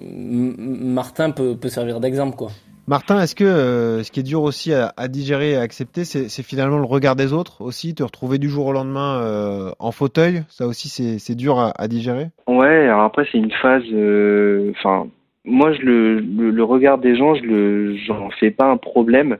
[0.00, 2.50] Martin peut peut servir d'exemple quoi.
[2.88, 6.04] Martin, est-ce que euh, ce qui est dur aussi à, à digérer et à accepter,
[6.04, 9.92] c'est finalement le regard des autres aussi, te retrouver du jour au lendemain euh, en
[9.92, 12.28] fauteuil, ça aussi c'est dur à, à, digérer?
[12.46, 15.06] Ouais, alors après c'est une phase, euh, enfin
[15.44, 19.36] moi je le, le, le, regard des gens, je le j'en fais pas un problème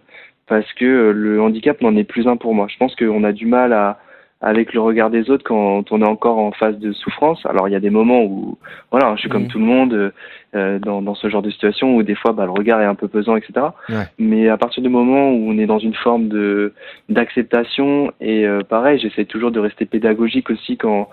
[0.48, 2.66] parce que euh, le handicap n'en est plus un pour moi.
[2.68, 3.98] Je pense qu'on a du mal à
[4.40, 7.44] avec le regard des autres quand on est encore en phase de souffrance.
[7.44, 8.56] Alors il y a des moments où
[8.92, 9.48] voilà, je suis comme mmh.
[9.48, 10.12] tout le monde
[10.54, 12.94] euh, dans, dans ce genre de situation où des fois bah, le regard est un
[12.94, 13.66] peu pesant, etc.
[13.88, 14.04] Ouais.
[14.18, 16.72] Mais à partir du moment où on est dans une forme de
[17.08, 21.08] d'acceptation et euh, pareil, j'essaie toujours de rester pédagogique aussi quand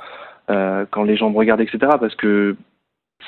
[0.51, 1.79] euh, quand les gens me regardent, etc.
[1.99, 2.55] Parce que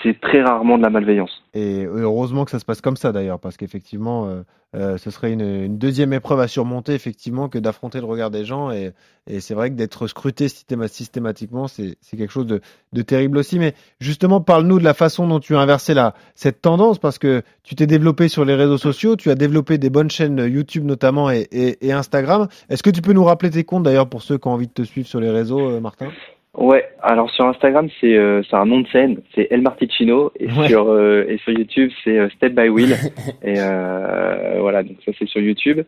[0.03, 1.43] c'est très rarement de la malveillance.
[1.53, 4.43] Et heureusement que ça se passe comme ça d'ailleurs, parce qu'effectivement, euh,
[4.75, 8.71] euh, ce serait une, deuxième épreuve à surmonter, effectivement, que d'affronter le regard des gens.
[8.71, 8.93] Et,
[9.39, 13.59] c'est vrai que d'être scruté systématiquement, c'est quelque chose de, terrible aussi.
[13.59, 15.93] Mais justement, parle-nous de la façon dont tu as inversé
[16.33, 19.89] cette tendance, parce que tu t'es développé sur les réseaux sociaux, tu as développé des
[19.89, 22.47] bonnes chaînes YouTube notamment et Instagram.
[22.69, 24.73] Est-ce que tu peux nous rappeler tes comptes d'ailleurs pour ceux qui ont envie de
[24.73, 26.07] te suivre sur les réseaux, euh, Martin?
[26.57, 30.67] Ouais, alors sur Instagram c'est euh, un nom de scène, c'est El Marticino et ouais.
[30.67, 32.95] sur euh, et sur YouTube c'est euh, Step by Will
[33.43, 35.81] et euh, voilà donc ça c'est sur YouTube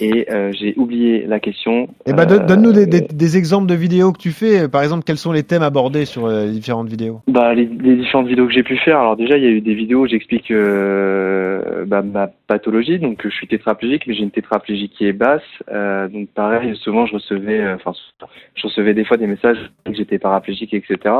[0.00, 0.26] et
[0.58, 1.88] j'ai oublié la question.
[2.06, 5.18] Eh ben donne-nous des, des, des, exemples de vidéos que tu fais, par exemple quels
[5.18, 7.20] sont les thèmes abordés sur les différentes vidéos?
[7.28, 9.60] Bah les, les différentes vidéos que j'ai pu faire, alors déjà il y a eu
[9.60, 14.88] des vidéos où j'explique bah, ma pathologie donc je suis tétraplégique mais j'ai une tétraplégie
[14.88, 15.42] qui est basse
[16.10, 17.92] donc pareil souvent je recevais enfin
[18.54, 21.14] je recevais des fois des messages que j'étais paraplégique, etc.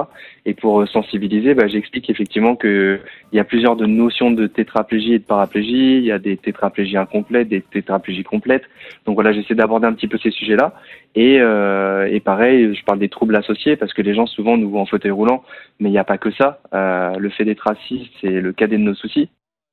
[0.45, 3.01] Et pour euh, sensibiliser, bah, j'explique effectivement que
[3.33, 5.99] il y a plusieurs de notions de tétraplégie et de paraplégie.
[5.99, 8.65] Il y a des tétraplégies incomplètes, des tétraplégies complètes.
[9.05, 10.75] Donc voilà, j'essaie d'aborder un petit peu ces sujets-là.
[11.15, 14.71] Et, euh, et pareil, je parle des troubles associés parce que les gens souvent nous
[14.71, 15.43] voient en fauteuil roulant,
[15.81, 16.61] mais il n'y a pas que ça.
[16.75, 19.29] Euh, le fait d'être assis, c'est le cadet de nos soucis.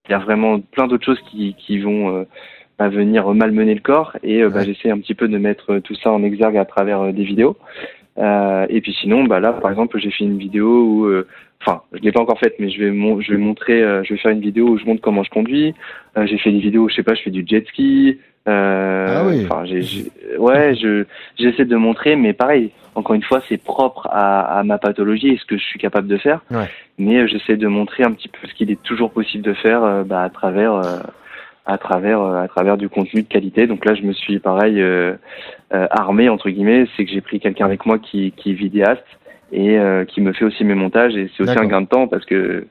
[0.10, 2.26] Il y a vraiment plein d'autres choses qui, qui vont euh,
[2.80, 5.96] à venir malmener le corps et euh, bah, j'essaie un petit peu de mettre tout
[5.96, 7.58] ça en exergue à travers euh, des vidéos.
[8.20, 11.28] Euh, et puis sinon, bah là, par exemple, j'ai fait une vidéo où, euh,
[11.62, 14.20] enfin, je l'ai pas encore faite, mais je vais, je vais montrer, euh, je vais
[14.20, 15.74] faire une vidéo où je montre comment je conduis.
[16.18, 19.26] Euh, j'ai fait des vidéos, je sais pas, je fais du jet ski, Euh, Ah
[19.26, 19.46] oui.
[19.46, 21.06] Enfin, j'ai, j'ai- ouais, je
[21.40, 22.72] j'essaie de montrer, mais pareil.
[22.94, 26.08] Encore une fois, c'est propre à, à ma pathologie et ce que je suis capable
[26.10, 26.42] de faire.
[26.52, 26.68] Ouais.
[27.00, 29.84] Mais euh, j'essaie de montrer un petit peu ce qu'il est toujours possible de faire
[29.84, 31.00] euh, bah, à travers euh,
[31.66, 33.68] à travers euh, à travers du contenu de qualité.
[33.68, 35.16] Donc là, je me suis pareil euh,
[35.74, 39.06] euh, armé entre guillemets, c'est que j'ai pris quelqu'un avec moi qui qui est vidéaste
[39.52, 42.08] et euh, qui me fait aussi mes montages et c'est aussi un gain de temps
[42.08, 42.66] parce que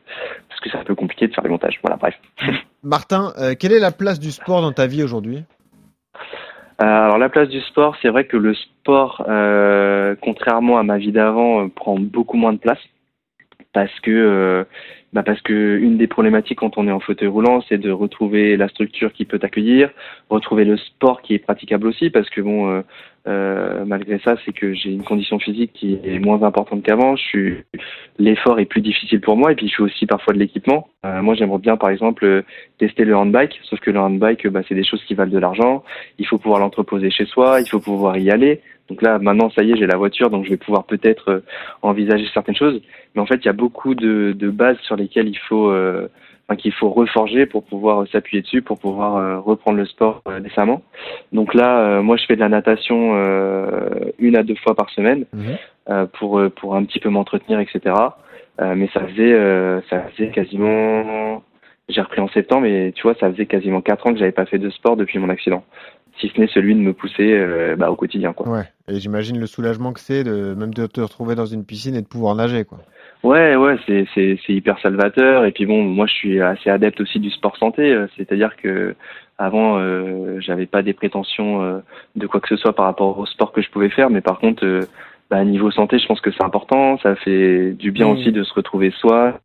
[0.49, 1.79] parce que c'est un peu compliqué de faire les montages.
[1.83, 2.15] Voilà, bref.
[2.83, 5.45] Martin, euh, quelle est la place du sport dans ta vie aujourd'hui?
[6.83, 10.99] Euh, alors la place du sport, c'est vrai que le sport, euh, contrairement à ma
[10.99, 12.81] vie d'avant, prend beaucoup moins de place
[13.73, 14.65] parce que euh,
[15.13, 18.57] bah parce que une des problématiques quand on est en fauteuil roulant, c'est de retrouver
[18.57, 19.91] la structure qui peut t'accueillir,
[20.31, 22.83] retrouver le sport qui est praticable aussi, parce que bon, euh,
[23.29, 27.15] euh, malgré ça, c'est que j'ai une condition physique qui est moins importante qu'avant.
[27.17, 27.57] Je suis
[28.19, 30.89] l'effort est plus difficile pour moi et puis je fais aussi parfois de l'équipement.
[31.05, 32.43] Euh, moi, j'aimerais bien, par exemple, euh,
[32.79, 35.39] tester le handbike, sauf que le handbike, euh, bah, c'est des choses qui valent de
[35.39, 35.85] l'argent.
[36.19, 38.61] Il faut pouvoir l'entreposer chez soi, il faut pouvoir y aller.
[38.89, 41.41] Donc là, maintenant, ça y est, j'ai la voiture, donc je vais pouvoir peut-être euh,
[41.83, 42.81] envisager certaines choses.
[43.15, 46.09] Mais en fait, il y a beaucoup de, de bases sur lesquelles il faut, euh,
[46.47, 50.23] enfin, qu'il faut reforger pour pouvoir euh, s'appuyer dessus, pour pouvoir euh, reprendre le sport
[50.29, 50.83] euh, décemment.
[51.33, 53.15] Donc là, moi, je fais de la natation
[54.19, 55.25] une à deux fois par semaine
[55.89, 57.95] euh, pour pour un petit peu m'entretenir, etc.
[58.61, 61.43] Mais ça faisait ça faisait quasiment
[61.89, 64.47] j'ai repris en septembre et tu vois ça faisait quasiment quatre ans que j'avais pas
[64.47, 65.65] fait de sport depuis mon accident
[66.19, 68.65] si ce n'est celui de me pousser euh, bah, au quotidien quoi Ouais.
[68.89, 72.03] Et j'imagine le soulagement que c'est de même de te retrouver dans une piscine et
[72.03, 72.79] de pouvoir nager, quoi.
[73.23, 77.01] ouais ouais c'est c'est c'est hyper salvateur et puis bon moi je suis assez adepte
[77.01, 78.95] aussi du sport santé euh, c'est-à-dire que
[79.39, 81.79] avant euh, j'avais pas des prétentions euh,
[82.17, 84.39] de quoi que ce soit par rapport au sport que je pouvais faire mais par
[84.41, 84.65] contre
[85.33, 86.99] bah, niveau santé, je pense que c'est important.
[87.03, 88.11] Ça fait du bien Mm.
[88.11, 89.41] aussi de se retrouver soi,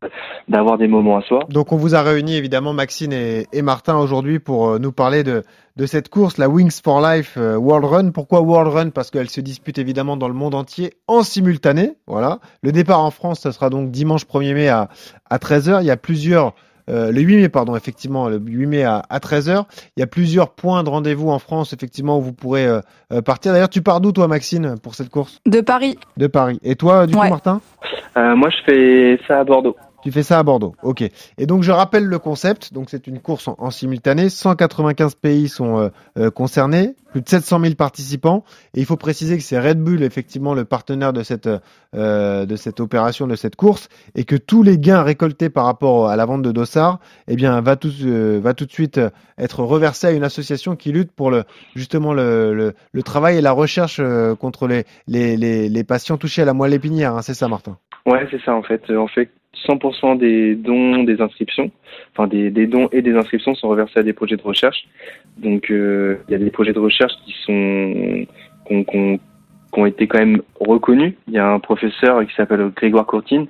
[0.46, 1.40] d'avoir des moments à soi.
[1.48, 5.24] Donc on vous a réunis évidemment Maxine et, et Martin aujourd'hui pour euh, nous parler
[5.24, 5.44] de,
[5.76, 8.10] de cette course, la Wings for Life euh, World Run.
[8.10, 8.90] Pourquoi World Run?
[8.90, 11.92] Parce qu'elle se dispute évidemment dans le monde entier en simultané.
[12.06, 12.40] Voilà.
[12.62, 14.90] Le départ en France, ce sera donc dimanche 1er mai à,
[15.30, 15.78] à 13h.
[15.80, 16.54] Il y a plusieurs...
[16.88, 19.64] euh, le 8 mai, pardon, effectivement, le 8 mai à, à 13h.
[19.96, 22.80] Il y a plusieurs points de rendez-vous en France, effectivement, où vous pourrez euh,
[23.12, 23.52] euh, partir.
[23.52, 25.40] D'ailleurs, tu pars d'où, toi, Maxine, pour cette course?
[25.46, 25.98] De Paris.
[26.16, 26.58] De Paris.
[26.62, 27.28] Et toi, du coup.
[27.28, 27.60] Martin?
[28.16, 29.76] Euh, moi, je fais ça à Bordeaux.
[30.08, 31.02] Tu fais ça à Bordeaux, ok.
[31.36, 32.72] Et donc je rappelle le concept.
[32.72, 34.30] Donc c'est une course en, simultané.
[34.30, 38.42] 195 pays sont euh, euh, concernés, plus de 700 000 participants.
[38.72, 41.50] Et il faut préciser que c'est Red Bull effectivement le partenaire de cette
[41.94, 46.08] euh, de cette opération, de cette course, et que tous les gains récoltés par rapport
[46.08, 47.92] à la vente de Dossard, eh bien va tout
[48.42, 48.98] va tout de suite
[49.36, 51.44] être reversé à une association qui lutte pour le
[51.76, 54.00] justement le le, travail et la recherche
[54.40, 57.14] contre les, les les les patients touchés à la moelle épinière.
[57.14, 57.20] hein.
[57.20, 57.76] c'est ça, Martin?
[58.08, 58.88] Ouais, c'est ça en fait.
[58.88, 59.30] Euh, En fait,
[59.66, 61.70] 100% des dons, des inscriptions,
[62.12, 64.86] enfin des, des dons et des inscriptions sont reversés à des projets de recherche.
[65.36, 68.26] Donc euh, il y a des projets de recherche qui sont
[68.66, 71.14] qui ont été quand même reconnus.
[71.26, 73.46] Il y a un professeur qui s'appelle Grégoire Courtine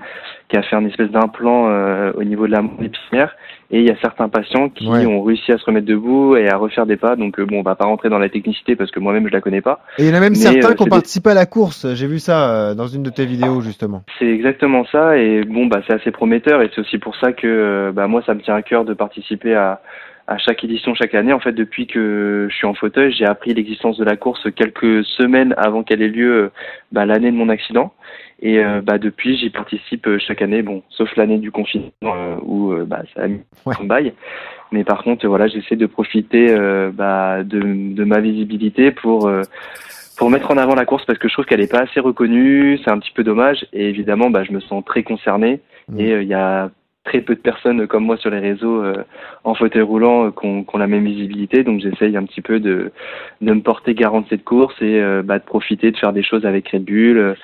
[0.49, 3.37] qui a fait un espèce d'implant euh, au niveau de la épinière
[3.71, 5.05] et il y a certains patients qui Ouais.
[5.05, 7.17] ont réussi à se remettre debout et à refaire des pas.
[7.17, 9.41] Donc euh, bon, on va pas rentrer dans la technicité parce que moi-même je la
[9.41, 9.81] connais pas.
[9.99, 11.47] Et il y en a même Mais, certains euh, qui ont des- participé à la
[11.47, 11.87] course.
[11.95, 14.03] J'ai vu ça euh, dans une de tes vidéos, justement.
[14.19, 17.91] C'est exactement ça et bon bah c'est assez prometteur et c'est aussi pour ça que
[17.95, 19.81] bah moi ça me tient à cœur de participer à
[20.31, 21.33] à chaque édition chaque année.
[21.33, 25.03] En fait, depuis que je suis en fauteuil, j'ai appris l'existence de la course quelques
[25.05, 26.51] semaines avant qu'elle ait lieu
[26.93, 27.95] bah, l'année de mon accident.
[28.41, 32.37] Et euh, bah, depuis, j'y participe euh, chaque année, bon, sauf l'année du confinement euh,
[32.43, 34.13] où euh, bah, ça a mis un bail.
[34.71, 37.61] Mais par contre, voilà, j'essaie de profiter euh, bah, de,
[37.95, 39.43] de ma visibilité pour euh,
[40.19, 42.79] pour mettre en avant la course parce que je trouve qu'elle n'est pas assez reconnue.
[42.85, 43.67] C'est un petit peu dommage.
[43.73, 45.61] Et évidemment, bah, je me sens très concerné.
[45.97, 46.71] Et euh, il y a
[47.05, 49.05] très peu de personnes comme moi sur les réseaux euh,
[49.45, 51.63] en fauteuil roulant euh, qui ont, la même visibilité.
[51.63, 52.93] Donc j'essaye un petit peu de,
[53.41, 56.45] de me porter garant de cette course et bah, de profiter de faire des choses
[56.45, 57.37] avec Red Bull.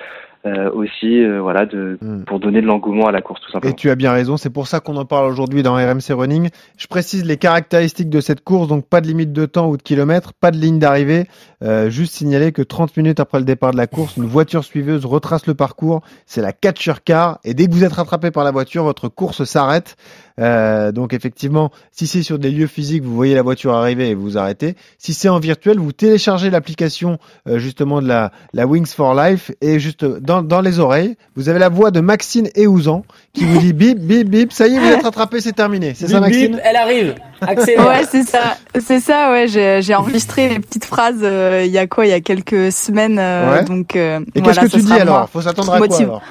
[0.46, 3.74] Euh, aussi, euh, voilà, de, pour donner de l'engouement à la course tout Et simplement.
[3.74, 6.50] tu as bien raison, c'est pour ça qu'on en parle aujourd'hui dans RMC Running.
[6.76, 9.83] Je précise les caractéristiques de cette course, donc pas de limite de temps ou de
[9.83, 11.28] kilomètres, pas de ligne d'arrivée,
[11.62, 15.07] euh, juste signaler que 30 minutes après le départ de la course, une voiture suiveuse
[15.07, 18.50] retrace le parcours, c'est la catcher car, et dès que vous êtes rattrapé par la
[18.50, 19.96] voiture, votre course s'arrête.
[20.40, 24.14] Euh, donc effectivement, si c'est sur des lieux physiques, vous voyez la voiture arriver et
[24.14, 24.75] vous vous arrêtez.
[24.99, 27.18] Si c'est en virtuel, vous téléchargez l'application
[27.49, 31.49] euh, justement de la, la Wings for Life et juste dans, dans les oreilles, vous
[31.49, 34.81] avez la voix de Maxine Eouzan qui vous dit bip bip bip, ça y est,
[34.81, 35.94] vous êtes rattrapé, c'est terminé.
[35.94, 36.61] C'est ça bip, Maxine?
[36.64, 37.14] elle arrive.
[37.40, 37.87] Accélère.
[37.87, 38.57] Ouais, c'est ça.
[38.81, 39.47] C'est ça, ouais.
[39.49, 42.73] J'ai j'ai enregistré les petites phrases euh, il y a quoi Il y a quelques
[42.73, 43.18] semaines.
[43.20, 43.64] euh, Ouais.
[43.64, 45.29] Donc, euh, Et voilà, qu'est-ce que tu dis alors?
[45.31, 46.23] Faut s'attendre à quoi alors?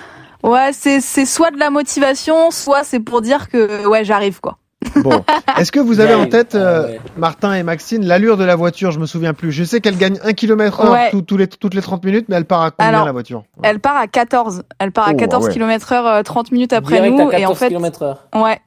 [0.43, 4.58] Ouais, c'est c'est soit de la motivation, soit c'est pour dire que ouais, j'arrive quoi.
[4.97, 5.23] Bon,
[5.58, 6.99] est-ce que vous avez en Ouais, tête, euh, ouais.
[7.15, 9.53] Martin et Maxine, l'allure de la voiture Je me souviens plus.
[9.53, 11.10] Je sais qu'elle gagne 1 km heure Ouais.
[11.12, 13.43] tout- tous les, toutes les 30 minutes, mais elle part à combien Alors, la voiture?
[13.63, 14.63] Elle part à 14.
[14.79, 15.53] Elle part à Oh, 14 ah ouais.
[15.53, 17.29] km heure euh, 30 minutes après Direct nous.
[17.29, 18.27] à 14 et en fait, km heure.
[18.36, 18.60] ouais.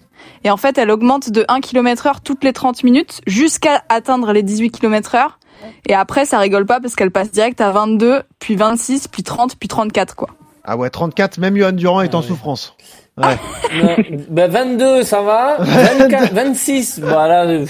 [0.44, 4.32] Et en fait, elle augmente de 1 km heure toutes les 30 minutes jusqu'à atteindre
[4.32, 5.38] les 18 km heure.
[5.86, 9.56] Et après, ça rigole pas parce qu'elle passe direct à 22, puis 26, puis 30,
[9.56, 10.28] puis 34, quoi.
[10.66, 12.26] Ah ouais, 34, même Johan Durand est en Ah ouais.
[12.28, 12.74] souffrance.
[13.16, 13.36] Ouais.
[13.82, 13.96] Non,
[14.28, 15.56] ben 22, ça va.
[15.60, 17.64] 24, 26, voilà.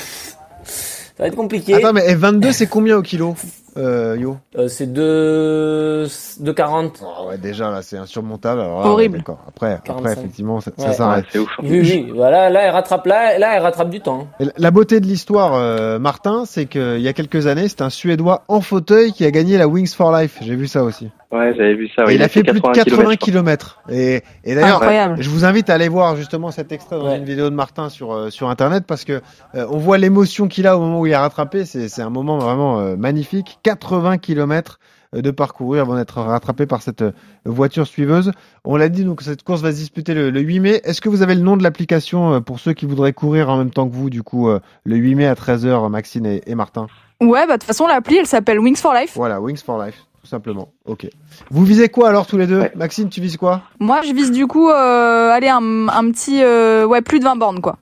[0.64, 1.74] Ça va être compliqué.
[1.74, 3.34] Attends, mais et 22, c'est combien au kilo,
[3.78, 4.36] euh, Yo?
[4.58, 6.04] Euh, c'est 2,
[6.42, 6.90] 2,40.
[7.02, 8.60] Ah ouais, déjà, là, c'est insurmontable.
[8.60, 9.14] Alors là, Horrible.
[9.14, 9.38] ouais, d'accord.
[9.48, 10.18] Après, après, 45.
[10.18, 11.24] effectivement, ça, s'arrête.
[11.24, 11.48] Ouais, c'est ouf.
[11.62, 14.26] Oui, oui, voilà, là, elle rattrape, là, là, elle rattrape du temps.
[14.40, 17.90] Et La beauté de l'histoire, euh, Martin, c'est qu'il y a quelques années, c'est un
[17.90, 20.38] Suédois en fauteuil qui a gagné la Wings for Life.
[20.42, 21.08] J'ai vu ça aussi.
[21.38, 22.02] Ouais, j'avais vu ça.
[22.02, 23.82] Et ouais, il a fait plus de 80 kilomètres, km.
[23.90, 27.18] Et, et d'ailleurs, je vous invite à aller voir justement cet extrait dans Ouais.
[27.18, 29.20] une vidéo de Martin sur euh, sur internet parce que
[29.54, 31.64] euh, on voit l'émotion qu'il a au moment où il a rattrapé.
[31.64, 33.58] C'est c'est un moment vraiment euh, magnifique.
[33.62, 34.78] 80 km
[35.14, 37.04] de parcourir avant d'être rattrapé par cette
[37.44, 38.32] voiture suiveuse.
[38.64, 40.80] On l'a dit, donc cette course va se disputer le, le 8 mai.
[40.84, 43.70] Est-ce que vous avez le nom de l'application pour ceux qui voudraient courir en même
[43.70, 46.88] temps que vous, du coup, euh, le 8 mai à 13h, Maxine et, et Martin?
[47.22, 49.12] Ouais, bah, de toute façon, l'appli, elle s'appelle Wings for Life.
[49.14, 50.72] Voilà, Wings for Life, tout simplement.
[50.86, 51.06] Ok.
[51.50, 52.60] Vous visez quoi alors tous les deux?
[52.60, 52.72] Ouais.
[52.74, 53.62] Maxime, tu vises quoi?
[53.78, 57.36] Moi, je vise du coup, euh, allez, un, un petit, euh, ouais, plus de 20
[57.36, 57.76] bornes, quoi.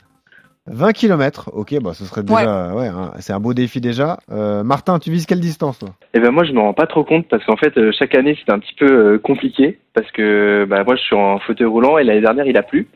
[0.66, 4.18] 20 km, ok, bah ce serait déjà, ouais, hein, c'est un beau défi déjà.
[4.32, 5.90] Euh, Martin, tu vises quelle distance toi?
[6.14, 8.50] Et ben moi je me rends pas trop compte parce qu'en fait chaque année c'est
[8.50, 12.22] un petit peu compliqué parce que bah moi je suis en fauteuil roulant et l'année
[12.22, 12.88] dernière il a plu.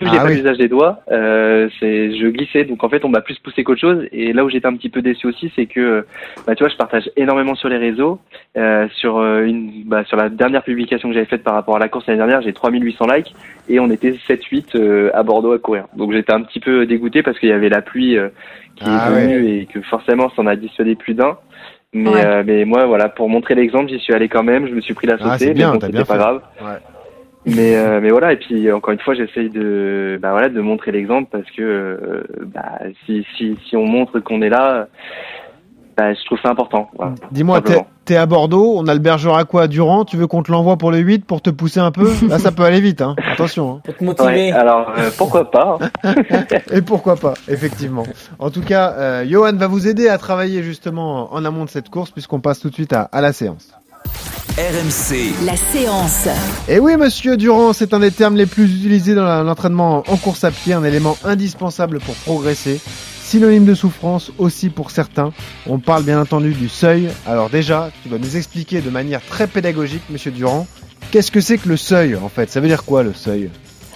[0.00, 0.36] Vu que j'ai Ah pas oui.
[0.36, 3.80] l'usage des doigts, euh, c'est je glissais donc en fait on m'a plus poussé qu'autre
[3.82, 6.06] chose et là où j'étais un petit peu déçu aussi c'est que
[6.46, 8.18] bah tu vois je partage énormément sur les réseaux
[8.56, 11.78] euh, sur euh, une bah, sur la dernière publication que j'avais faite par rapport à
[11.78, 13.34] la course l'année dernière j'ai 3800 likes
[13.68, 16.86] et on était 7 8 euh, à Bordeaux à courir donc j'étais un petit peu
[16.86, 18.28] dégoûté parce qu'il y avait la pluie euh,
[18.76, 21.36] qui Ah est venue et que forcément ça en a dissuadé plus d'un
[21.92, 22.24] mais, Ouais.
[22.24, 24.68] euh, mais moi, voilà, pour montrer l'exemple, j'y suis allé quand même.
[24.68, 26.12] Je me suis pris la Ah, c'est saucée, bien, mais bon, t'as c'était bien pas
[26.14, 26.18] fait.
[26.20, 26.40] grave.
[26.62, 26.78] Ouais.
[27.46, 30.92] Mais, euh, mais voilà, et puis encore une fois, j'essaye de, bah voilà, de montrer
[30.92, 32.22] l'exemple parce que, euh,
[32.54, 34.88] bah, si, si, si on montre qu'on est là,
[35.96, 36.90] bah, je trouve ça important.
[36.96, 37.14] Voilà.
[37.30, 37.62] Dis-moi,
[38.04, 40.90] t'es à Bordeaux, on a le Bergeracois à Durand, tu veux qu'on te l'envoie pour
[40.90, 42.10] le 8 pour te pousser un peu?
[42.28, 43.16] Là, ça peut aller vite, hein.
[43.32, 43.76] attention.
[43.76, 43.80] hein.
[43.84, 44.26] Pour te motiver.
[44.28, 46.14] Ouais, alors euh, pourquoi pas hein.
[46.72, 48.04] Et pourquoi pas, effectivement.
[48.38, 51.88] En tout cas, euh, Johan va vous aider à travailler justement en amont de cette
[51.88, 53.72] course puisqu'on passe tout de suite à, à la séance.
[54.58, 55.46] RMC.
[55.46, 56.26] La séance.
[56.68, 60.42] Et oui, monsieur Durand, c'est un des termes les plus utilisés dans l'entraînement en course
[60.42, 62.80] à pied, un élément indispensable pour progresser.
[63.22, 65.32] Synonyme de souffrance aussi pour certains.
[65.66, 67.10] On parle bien entendu du seuil.
[67.26, 70.66] Alors déjà, tu vas nous expliquer de manière très pédagogique, monsieur Durand,
[71.12, 72.50] qu'est-ce que c'est que le seuil en fait?
[72.50, 73.50] Ça veut dire quoi le seuil?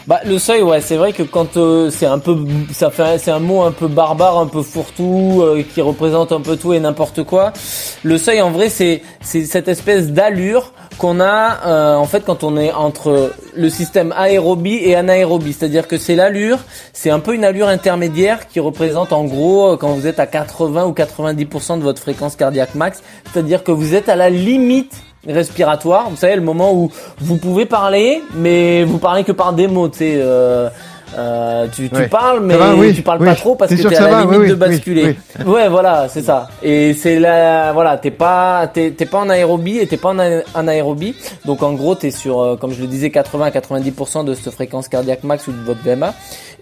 [0.06, 2.36] Bah le seuil, ouais, c'est vrai que quand euh, c'est un peu,
[2.72, 6.42] ça fait, c'est un mot un peu barbare, un peu fourre-tout, euh, qui représente un
[6.42, 7.54] peu tout et n'importe quoi.
[8.02, 12.44] Le seuil, en vrai, c'est c'est cette espèce d'allure qu'on a euh, en fait quand
[12.44, 16.58] on est entre le système aérobie et anaérobie, c'est-à-dire que c'est l'allure,
[16.92, 20.26] c'est un peu une allure intermédiaire qui représente en gros euh, quand vous êtes à
[20.26, 24.94] 80 ou 90% de votre fréquence cardiaque max, c'est-à-dire que vous êtes à la limite
[25.26, 29.66] respiratoire, vous savez le moment où vous pouvez parler mais vous parlez que par des
[29.66, 30.68] mots, euh,
[31.16, 33.26] euh, tu, tu parles mais va, oui, tu parles oui.
[33.26, 35.16] pas trop parce que t'es à la va, limite de basculer.
[35.46, 36.48] Ouais, voilà, c'est ça.
[36.62, 40.68] Et c'est là, voilà, t'es pas, t'es, pas en aérobie et t'es pas en, en
[40.68, 41.14] aérobie.
[41.44, 44.52] Donc en gros, t'es sur, euh, comme je le disais, 80 à 90% de cette
[44.52, 46.14] fréquence cardiaque max ou de votre VMA.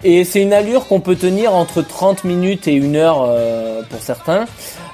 [0.04, 4.00] Et c'est une allure qu'on peut tenir entre 30 minutes et une heure euh, pour
[4.00, 4.46] certains.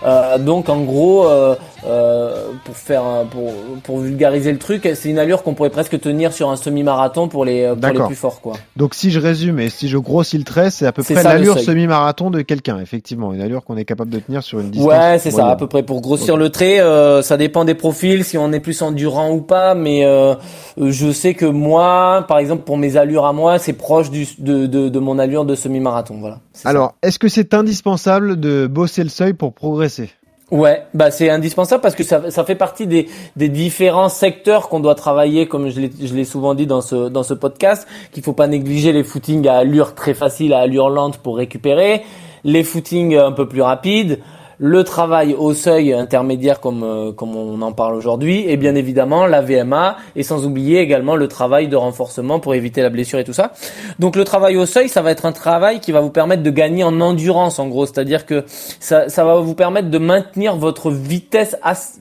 [0.04, 5.18] Euh, donc en gros, euh, euh, pour faire, pour, pour vulgariser le truc, c'est une
[5.18, 8.54] allure qu'on pourrait presque tenir sur un semi-marathon pour les, pour les plus forts, quoi.
[8.76, 11.58] Donc si je résume et si je grossis le trait, c'est à peu près l'allure
[11.58, 14.88] semi-marathon de quelqu'un, effectivement, une allure qu'on est capable de tenir sur une distance.
[14.88, 16.80] Ouais, c'est ça, à peu près pour grossir le trait.
[16.80, 19.74] euh, ça dépend des profils, si on est plus endurant ou pas.
[19.74, 20.34] Mais euh,
[20.80, 24.26] euh, je sais que moi, par exemple, pour mes allures à moi, c'est proche du,
[24.38, 26.18] de, de, de mon allure de semi-marathon.
[26.20, 26.40] Voilà.
[26.64, 30.10] Alors, est-ce que c'est indispensable de bosser le seuil pour progresser?
[30.50, 33.06] Ouais, bah c'est indispensable parce que ça, ça fait partie des,
[33.36, 37.10] des différents secteurs qu'on doit travailler, comme je l'ai, je l'ai souvent dit dans ce,
[37.10, 40.88] dans ce podcast, qu'il faut pas négliger les footings à allure très facile, à allure
[40.88, 42.02] lente pour récupérer,
[42.44, 44.20] les footings un peu plus rapides,
[44.58, 49.26] le travail au seuil intermédiaire comme euh, comme on en parle aujourd'hui et bien évidemment
[49.26, 53.24] la VMA et sans oublier également le travail de renforcement pour éviter la blessure et
[53.24, 53.52] tout ça.
[53.98, 56.50] Donc le travail au seuil, ça va être un travail qui va vous permettre de
[56.50, 58.44] gagner en endurance en gros, c'est-à-dire que
[58.80, 61.56] ça, ça va vous permettre de maintenir votre vitesse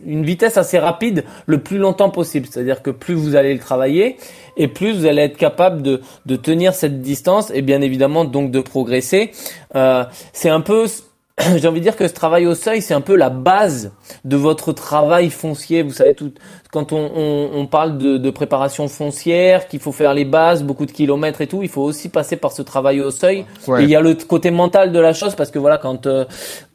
[0.05, 4.17] une vitesse assez rapide le plus longtemps possible, c'est-à-dire que plus vous allez le travailler
[4.57, 8.51] et plus vous allez être capable de, de tenir cette distance et bien évidemment donc
[8.51, 9.31] de progresser.
[9.75, 10.03] Euh,
[10.33, 10.87] c'est un peu
[11.57, 13.91] j'ai envie de dire que ce travail au seuil, c'est un peu la base
[14.25, 15.83] de votre travail foncier.
[15.83, 16.33] Vous savez, tout,
[16.71, 20.85] quand on, on, on parle de, de, préparation foncière, qu'il faut faire les bases, beaucoup
[20.85, 23.45] de kilomètres et tout, il faut aussi passer par ce travail au seuil.
[23.79, 26.25] Et il y a le côté mental de la chose parce que voilà, quand euh,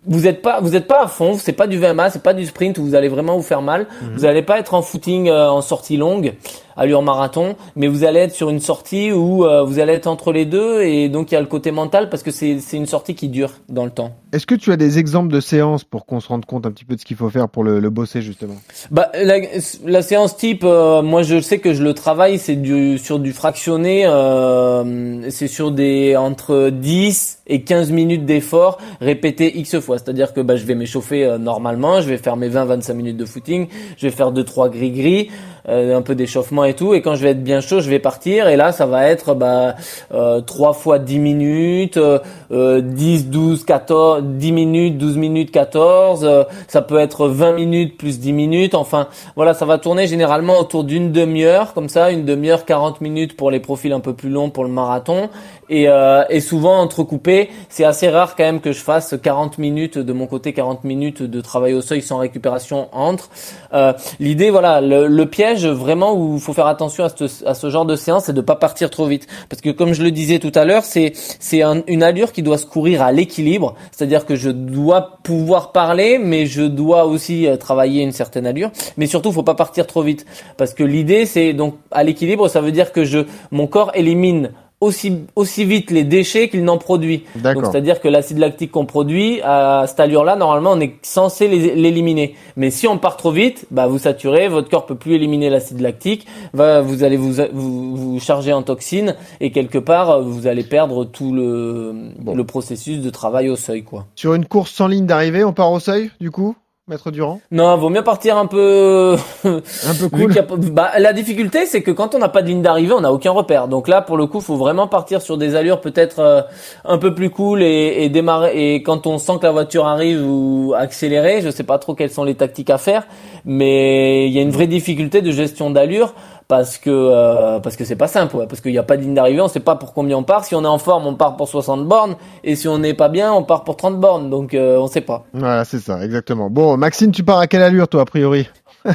[0.06, 2.46] vous êtes pas, vous êtes pas à fond, c'est pas du VMA, c'est pas du
[2.46, 3.86] sprint où vous allez vraiment vous faire mal.
[4.02, 4.14] Mhm.
[4.14, 6.34] Vous allez pas être en footing euh, en sortie longue
[6.76, 10.32] allure marathon, mais vous allez être sur une sortie où euh, vous allez être entre
[10.32, 13.14] les deux et donc il y a le côté mental parce que c'est une sortie
[13.14, 14.12] qui dure dans le temps.
[14.32, 16.84] Est-ce que tu as des exemples de séances pour qu'on se rende compte un petit
[16.84, 18.56] peu de ce qu'il faut faire pour le, le bosser justement?
[18.90, 19.36] Bah la,
[19.84, 23.32] la séance type, euh, moi je sais que je le travaille, c'est du sur du
[23.32, 30.32] fractionné, euh, c'est sur des entre 10 et 15 minutes d'effort répété X fois, c'est-à-dire
[30.32, 34.06] que bah, je vais m'échauffer normalement, je vais faire mes 20-25 minutes de footing, je
[34.06, 35.30] vais faire deux trois gris gris
[35.68, 36.94] euh, un peu d'échauffement et tout.
[36.94, 38.48] Et quand je vais être bien chaud, je vais partir.
[38.48, 39.76] Et là, ça va être bah,
[40.12, 46.24] euh, 3 fois 10 minutes, euh, 10, 12, 14, 10 minutes, 12 minutes, 14.
[46.24, 48.74] Euh, ça peut être 20 minutes plus 10 minutes.
[48.74, 53.36] Enfin, voilà, ça va tourner généralement autour d'une demi-heure, comme ça, une demi-heure, 40 minutes
[53.36, 55.28] pour les profils un peu plus longs pour le marathon.
[55.72, 59.96] Et, euh, et souvent entrecoupé, c'est assez rare quand même que je fasse 40 minutes
[59.96, 63.30] de mon côté, 40 minutes de travail au seuil sans récupération entre.
[63.72, 67.54] Euh, L'idée, voilà, le, le piège vraiment où il faut faire attention à ce, à
[67.54, 69.26] ce genre de séance, c'est de pas partir trop vite.
[69.48, 72.58] Parce que comme je le disais tout à l'heure, c'est c'est une allure qui doit
[72.58, 73.74] se courir à l'équilibre.
[73.92, 78.70] C'est-à-dire que je dois pouvoir parler, mais je dois aussi euh, travailler une certaine allure.
[78.98, 80.26] Mais surtout, faut pas partir trop vite.
[80.58, 83.20] Parce que l'idée, c'est donc à l'équilibre, ça veut dire que je
[83.50, 84.50] mon corps élimine
[84.82, 87.22] aussi, aussi vite les déchets qu'il n'en produit.
[87.36, 92.34] Donc c'est-à-dire que l'acide lactique qu'on produit à cette allure-là, normalement, on est censé l'éliminer.
[92.56, 95.80] Mais si on part trop vite, bah vous saturez, votre corps peut plus éliminer l'acide
[95.80, 100.64] lactique, va, vous allez vous, vous, vous, charger en toxines et quelque part vous allez
[100.64, 101.94] perdre tout le,
[102.34, 104.06] le processus de travail au seuil, quoi.
[104.16, 106.56] Sur une course sans ligne d'arrivée, on part au seuil, du coup?
[106.92, 109.16] Maître Durand Non, vaut mieux partir un peu.
[109.44, 110.34] un peu cool.
[110.70, 113.30] bah, la difficulté, c'est que quand on n'a pas de ligne d'arrivée, on n'a aucun
[113.30, 113.66] repère.
[113.66, 116.42] Donc là, pour le coup, faut vraiment partir sur des allures peut-être euh,
[116.84, 118.74] un peu plus cool et, et, démarrer.
[118.74, 122.10] Et quand on sent que la voiture arrive ou accélérer, je sais pas trop quelles
[122.10, 123.06] sont les tactiques à faire,
[123.46, 126.12] mais il y a une vraie difficulté de gestion d'allure
[126.52, 129.14] parce que euh, parce que c'est pas simple parce qu'il n'y a pas de ligne
[129.14, 130.44] d'arrivée on sait pas pour combien on part.
[130.44, 133.08] Si on est en forme on part pour 60 bornes et si on n'est pas
[133.08, 135.24] bien on part pour 30 bornes donc euh, on sait pas.
[135.32, 136.50] Voilà c'est ça exactement.
[136.50, 138.50] Bon Maxime tu pars à quelle allure toi a priori?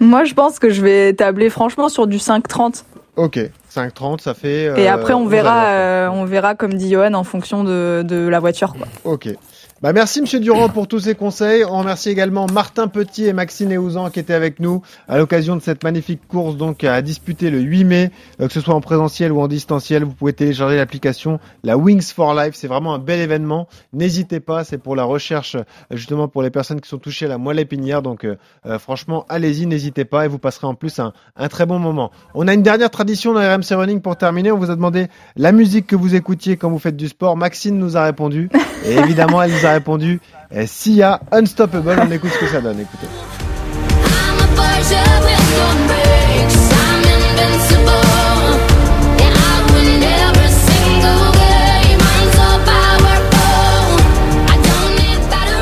[0.00, 2.84] Moi je pense que je vais tabler franchement sur du 5-30
[3.16, 7.64] ok 5-30 ça fait et après on verra on verra comme dit Johan en fonction
[7.64, 8.86] de, de la voiture quoi.
[9.02, 9.28] Ok
[9.82, 11.64] bah merci Monsieur Durand pour tous ces conseils.
[11.64, 15.60] On remercie également Martin Petit et Maxime Eouzan qui étaient avec nous à l'occasion de
[15.60, 18.10] cette magnifique course donc à disputer le 8 mai,
[18.40, 20.04] euh, que ce soit en présentiel ou en distanciel.
[20.04, 22.54] Vous pouvez télécharger l'application la Wings for Life.
[22.54, 23.66] C'est vraiment un bel événement.
[23.92, 27.30] N'hésitez pas, c'est pour la recherche euh, justement pour les personnes qui sont touchées à
[27.30, 28.02] la moelle épinière.
[28.02, 28.36] Donc euh,
[28.78, 32.12] franchement, allez-y, n'hésitez pas et vous passerez en plus un, un, très bon moment.
[32.34, 34.52] On a une dernière tradition dans RMC Running pour terminer.
[34.52, 37.36] On vous a demandé la musique que vous écoutiez quand vous faites du sport.
[37.36, 38.48] Maxine nous a répondu
[38.86, 40.20] et évidemment elle a répondu
[40.50, 42.00] eh, Sia Unstoppable.
[42.06, 42.80] On écoute ce que ça donne.
[42.80, 43.08] Écoutez.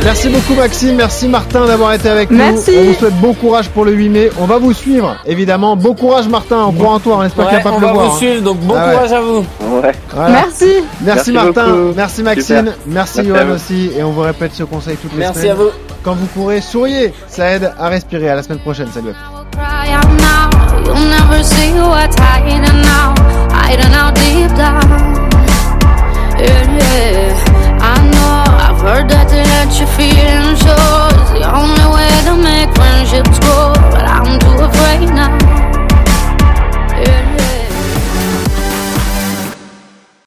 [0.05, 2.42] Merci beaucoup Maxime, merci Martin d'avoir été avec nous.
[2.42, 4.30] On vous souhaite bon courage pour le 8 mai.
[4.40, 5.76] On va vous suivre, évidemment.
[5.76, 7.86] Bon courage Martin, on croit en toi, on espère qu'il n'y a pas de le
[7.86, 7.94] voir.
[7.94, 9.44] On va vous suivre, donc bon ah courage à vous.
[9.61, 9.92] Ouais.
[10.16, 10.72] Merci.
[11.03, 11.32] Merci.
[11.32, 13.90] Martin, merci Maxime, merci, Johan aussi.
[13.96, 15.57] Et on vous répète ce conseil toutes les merci semaines.
[15.59, 15.96] Merci à vous.
[16.03, 18.30] Quand vous courez, souriez, ça aide à respirer.
[18.30, 19.14] À la semaine prochaine, salut à
[28.80, 33.74] Forgetting that to let your feelings show is the only way to make friendships grow.
[33.92, 35.59] But I'm too afraid now.